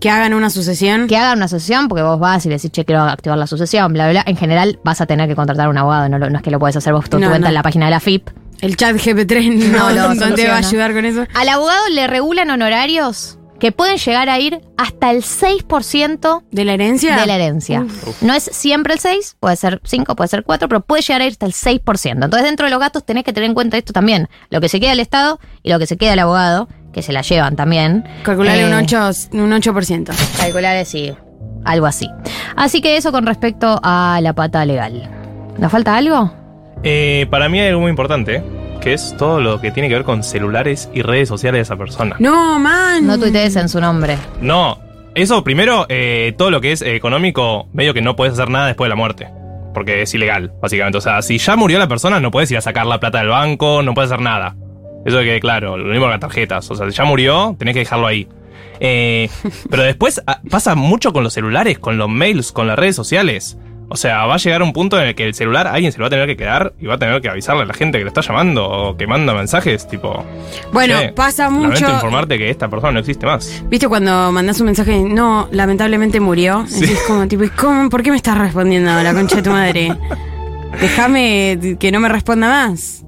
Que 0.00 0.10
hagan 0.10 0.32
una 0.34 0.48
sucesión. 0.50 1.06
que 1.06 1.16
hagan 1.18 1.36
una 1.38 1.48
sucesión, 1.48 1.86
porque 1.88 2.02
vos 2.02 2.18
vas 2.18 2.44
y 2.46 2.48
le 2.48 2.56
decís, 2.56 2.70
che, 2.72 2.84
quiero 2.86 3.02
activar 3.02 3.36
la 3.38 3.46
sucesión, 3.46 3.92
bla, 3.92 4.10
bla, 4.10 4.22
bla. 4.22 4.30
En 4.30 4.36
general 4.38 4.80
vas 4.84 5.00
a 5.02 5.06
tener 5.06 5.28
que 5.28 5.36
contratar 5.36 5.66
a 5.66 5.68
un 5.68 5.76
abogado, 5.78 6.08
no, 6.08 6.24
es 6.38 6.42
que 6.42 6.50
lo 6.50 6.58
puedes 6.58 6.76
hacer 6.76 6.94
vos 6.94 7.08
por 7.10 7.20
No, 7.20 7.26
tu 7.26 7.30
cuenta 7.30 7.46
no. 7.46 7.50
en 7.50 7.54
la 7.54 7.62
página 7.62 7.84
de 7.84 7.90
la 7.90 8.00
FIP. 8.00 8.30
El 8.60 8.76
chat 8.76 8.96
GP3 8.96 9.54
No 9.72 10.14
no, 10.14 10.34
te 10.34 10.48
va 10.48 10.54
a 10.54 10.58
ayudar 10.58 10.92
con 10.94 11.04
eso. 11.04 11.24
Al 11.34 11.48
abogado 11.48 11.88
le 11.90 12.06
regulan 12.06 12.50
honorarios 12.50 13.38
que 13.58 13.72
pueden 13.72 13.96
llegar 13.96 14.28
a 14.28 14.38
ir 14.38 14.60
hasta 14.76 15.10
el 15.10 15.22
6% 15.22 16.42
¿De 16.50 16.64
la 16.66 16.74
herencia? 16.74 17.16
de 17.16 17.26
la 17.26 17.36
herencia. 17.36 17.80
Uf. 17.82 18.22
No 18.22 18.34
es 18.34 18.44
siempre 18.52 18.92
el 18.92 19.00
6, 19.00 19.36
puede 19.40 19.56
ser 19.56 19.80
5, 19.82 20.14
puede 20.14 20.28
ser 20.28 20.42
4, 20.44 20.68
pero 20.68 20.80
puede 20.82 21.00
llegar 21.02 21.22
a 21.22 21.26
ir 21.26 21.32
hasta 21.32 21.46
el 21.46 21.52
6%. 21.54 22.10
Entonces, 22.24 22.42
dentro 22.42 22.66
de 22.66 22.70
los 22.70 22.80
gastos 22.80 23.04
tenés 23.06 23.24
que 23.24 23.32
tener 23.32 23.48
en 23.48 23.54
cuenta 23.54 23.78
esto 23.78 23.94
también. 23.94 24.28
Lo 24.50 24.60
que 24.60 24.68
se 24.68 24.78
queda 24.78 24.92
al 24.92 25.00
Estado 25.00 25.40
y 25.62 25.70
lo 25.72 25.78
que 25.78 25.86
se 25.86 25.96
queda 25.96 26.12
al 26.12 26.18
abogado, 26.18 26.68
que 26.92 27.02
se 27.02 27.14
la 27.14 27.22
llevan 27.22 27.56
también. 27.56 28.04
Calcularle 28.24 28.62
Eh, 28.62 28.66
un 28.66 28.74
8, 28.74 29.10
un 29.32 29.50
8%. 29.52 30.12
Calcular 30.38 30.84
sí, 30.84 31.14
algo 31.64 31.86
así. 31.86 32.10
Así 32.56 32.82
que 32.82 32.98
eso 32.98 33.10
con 33.10 33.24
respecto 33.24 33.80
a 33.82 34.18
la 34.22 34.34
pata 34.34 34.64
legal. 34.66 35.10
¿Nos 35.58 35.72
falta 35.72 35.96
algo? 35.96 36.30
Eh, 36.82 37.26
para 37.30 37.48
mí 37.48 37.60
hay 37.60 37.68
algo 37.68 37.80
muy 37.80 37.90
importante, 37.90 38.42
que 38.80 38.92
es 38.92 39.14
todo 39.16 39.40
lo 39.40 39.60
que 39.60 39.70
tiene 39.70 39.88
que 39.88 39.94
ver 39.94 40.04
con 40.04 40.22
celulares 40.22 40.88
y 40.92 41.02
redes 41.02 41.28
sociales 41.28 41.58
de 41.58 41.62
esa 41.62 41.76
persona. 41.76 42.16
No, 42.18 42.58
man. 42.58 43.06
No 43.06 43.18
tuitees 43.18 43.56
en 43.56 43.68
su 43.68 43.80
nombre. 43.80 44.16
No, 44.40 44.78
eso 45.16 45.42
primero, 45.42 45.86
eh, 45.88 46.34
todo 46.36 46.50
lo 46.50 46.60
que 46.60 46.72
es 46.72 46.82
eh, 46.82 46.94
económico, 46.94 47.68
medio 47.72 47.94
que 47.94 48.02
no 48.02 48.16
puedes 48.16 48.34
hacer 48.34 48.50
nada 48.50 48.66
después 48.66 48.86
de 48.86 48.90
la 48.90 48.96
muerte. 48.96 49.28
Porque 49.72 50.02
es 50.02 50.12
ilegal, 50.12 50.52
básicamente. 50.60 50.98
O 50.98 51.00
sea, 51.00 51.22
si 51.22 51.38
ya 51.38 51.56
murió 51.56 51.78
la 51.78 51.88
persona, 51.88 52.20
no 52.20 52.30
puedes 52.30 52.50
ir 52.50 52.58
a 52.58 52.60
sacar 52.60 52.86
la 52.86 53.00
plata 53.00 53.18
del 53.18 53.28
banco, 53.28 53.82
no 53.82 53.94
puedes 53.94 54.10
hacer 54.10 54.22
nada. 54.22 54.56
Eso 55.06 55.18
que 55.18 55.24
quede 55.24 55.40
claro, 55.40 55.78
lo 55.78 55.84
mismo 55.84 56.02
con 56.02 56.10
las 56.10 56.20
tarjetas. 56.20 56.70
O 56.70 56.74
sea, 56.74 56.90
si 56.90 56.96
ya 56.96 57.04
murió, 57.04 57.56
tenés 57.58 57.72
que 57.72 57.78
dejarlo 57.80 58.06
ahí. 58.06 58.28
Eh, 58.78 59.30
pero 59.70 59.84
después 59.84 60.20
ah, 60.26 60.40
pasa 60.50 60.74
mucho 60.74 61.14
con 61.14 61.24
los 61.24 61.32
celulares, 61.32 61.78
con 61.78 61.96
los 61.96 62.10
mails, 62.10 62.52
con 62.52 62.66
las 62.66 62.78
redes 62.78 62.96
sociales. 62.96 63.56
O 63.88 63.96
sea, 63.96 64.26
va 64.26 64.34
a 64.34 64.38
llegar 64.38 64.62
un 64.62 64.72
punto 64.72 65.00
en 65.00 65.06
el 65.08 65.14
que 65.14 65.24
el 65.24 65.34
celular, 65.34 65.68
alguien 65.68 65.92
se 65.92 65.98
lo 65.98 66.02
va 66.02 66.06
a 66.08 66.10
tener 66.10 66.26
que 66.26 66.36
quedar 66.36 66.72
y 66.80 66.86
va 66.86 66.94
a 66.94 66.98
tener 66.98 67.20
que 67.20 67.28
avisarle 67.28 67.62
a 67.62 67.66
la 67.66 67.74
gente 67.74 67.98
que 67.98 68.04
le 68.04 68.08
está 68.08 68.20
llamando 68.20 68.68
o 68.68 68.96
que 68.96 69.06
manda 69.06 69.32
mensajes, 69.32 69.86
tipo. 69.86 70.24
Bueno, 70.72 70.98
"Che, 70.98 71.12
pasa 71.12 71.44
lamento 71.44 71.68
mucho. 71.82 71.94
informarte 71.94 72.36
que 72.36 72.50
esta 72.50 72.68
persona 72.68 72.92
no 72.92 72.98
existe 72.98 73.26
más. 73.26 73.62
¿Viste 73.68 73.86
cuando 73.86 74.32
mandás 74.32 74.58
un 74.60 74.66
mensaje? 74.66 74.98
No, 75.00 75.48
lamentablemente 75.52 76.18
murió. 76.18 76.64
Decís 76.68 77.00
como, 77.06 77.28
tipo, 77.28 77.44
¿y 77.44 77.48
cómo, 77.50 77.88
¿por 77.88 78.02
qué 78.02 78.10
me 78.10 78.16
estás 78.16 78.36
respondiendo 78.36 78.90
la 79.02 79.14
concha 79.14 79.36
de 79.36 79.42
tu 79.42 79.50
madre? 79.50 79.96
Déjame 80.80 81.76
que 81.78 81.92
no 81.92 82.00
me 82.00 82.08
responda 82.08 82.48
más. 82.48 83.04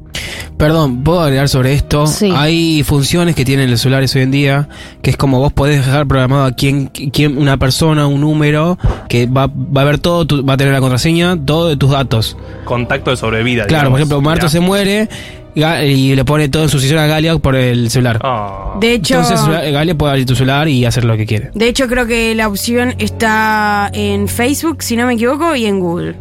Perdón, 0.57 1.05
¿puedo 1.05 1.21
agregar 1.21 1.49
sobre 1.49 1.73
esto? 1.75 2.07
Sí. 2.09 2.33
Hay 2.35 2.83
funciones 2.83 3.37
que 3.37 3.44
tienen 3.44 3.71
los 3.71 3.81
celulares 3.81 4.14
hoy 4.16 4.23
en 4.23 4.31
día, 4.33 4.68
que 5.03 5.11
es 5.11 5.16
como 5.16 5.38
vos 5.38 5.53
podés 5.53 5.85
dejar 5.87 6.07
programado 6.09 6.44
a 6.47 6.53
quién, 6.53 6.87
quién 6.88 7.38
una 7.38 7.57
persona, 7.59 8.09
un 8.09 8.21
número, 8.21 8.77
que 9.09 9.27
va, 9.27 9.47
va 9.47 9.83
a 9.83 9.85
ver 9.85 9.99
todo, 9.99 10.27
tu- 10.27 10.44
va 10.44 10.55
a 10.55 10.57
tener 10.57 10.73
la 10.73 10.81
contraseña, 10.81 11.38
todo 11.44 11.68
de 11.68 11.77
tus 11.77 11.92
datos. 11.92 12.37
Contacto 12.64 13.11
de 13.11 13.16
sobrevida. 13.16 13.66
Claro, 13.66 13.90
por 13.90 14.01
ejemplo, 14.01 14.21
Marto 14.21 14.47
Ya. 14.47 14.51
se 14.51 14.59
muere 14.61 15.09
y 15.55 16.14
le 16.16 16.25
pone 16.25 16.49
todo 16.49 16.64
en 16.64 16.68
su 16.68 16.81
sesión 16.81 16.99
a 16.99 17.07
Galia 17.07 17.38
por 17.38 17.55
el 17.55 17.88
celular. 17.90 18.18
Ah. 18.25 18.75
De 18.81 18.94
hecho, 18.94 19.14
Entonces 19.21 19.40
Galia 19.73 19.97
puede 19.97 20.11
abrir 20.12 20.27
tu 20.27 20.35
celular 20.35 20.68
y 20.68 20.85
hacer 20.85 21.05
lo 21.05 21.16
que 21.16 21.25
quiere. 21.27 21.51
de 21.55 21.68
hecho 21.68 21.87
creo 21.87 22.07
que 22.07 22.35
la 22.35 22.49
opción 22.49 22.94
está 22.99 23.90
en 23.92 24.27
Facebook, 24.27 24.83
si 24.83 24.97
no 24.97 25.07
me 25.07 25.14
equivoco, 25.14 25.55
y 25.55 25.66
en 25.66 25.79
Google. 25.79 26.16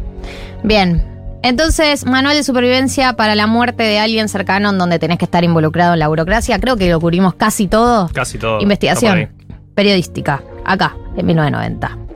Bien. 0.62 1.02
Entonces, 1.42 2.04
manual 2.04 2.36
de 2.36 2.42
supervivencia 2.42 3.14
para 3.14 3.34
la 3.34 3.46
muerte 3.46 3.82
de 3.82 3.98
alguien 3.98 4.28
cercano 4.28 4.70
en 4.70 4.78
donde 4.78 4.98
tenés 4.98 5.18
que 5.18 5.24
estar 5.24 5.44
involucrado 5.44 5.94
en 5.94 6.00
la 6.00 6.08
burocracia. 6.08 6.58
Creo 6.58 6.76
que 6.76 6.90
lo 6.90 7.00
cubrimos 7.00 7.34
casi 7.34 7.68
todo. 7.68 8.08
Casi 8.12 8.38
todo. 8.38 8.60
Investigación 8.60 9.28
periodística, 9.78 10.42
acá, 10.64 10.96
en 11.16 11.24
1990. 11.24 12.07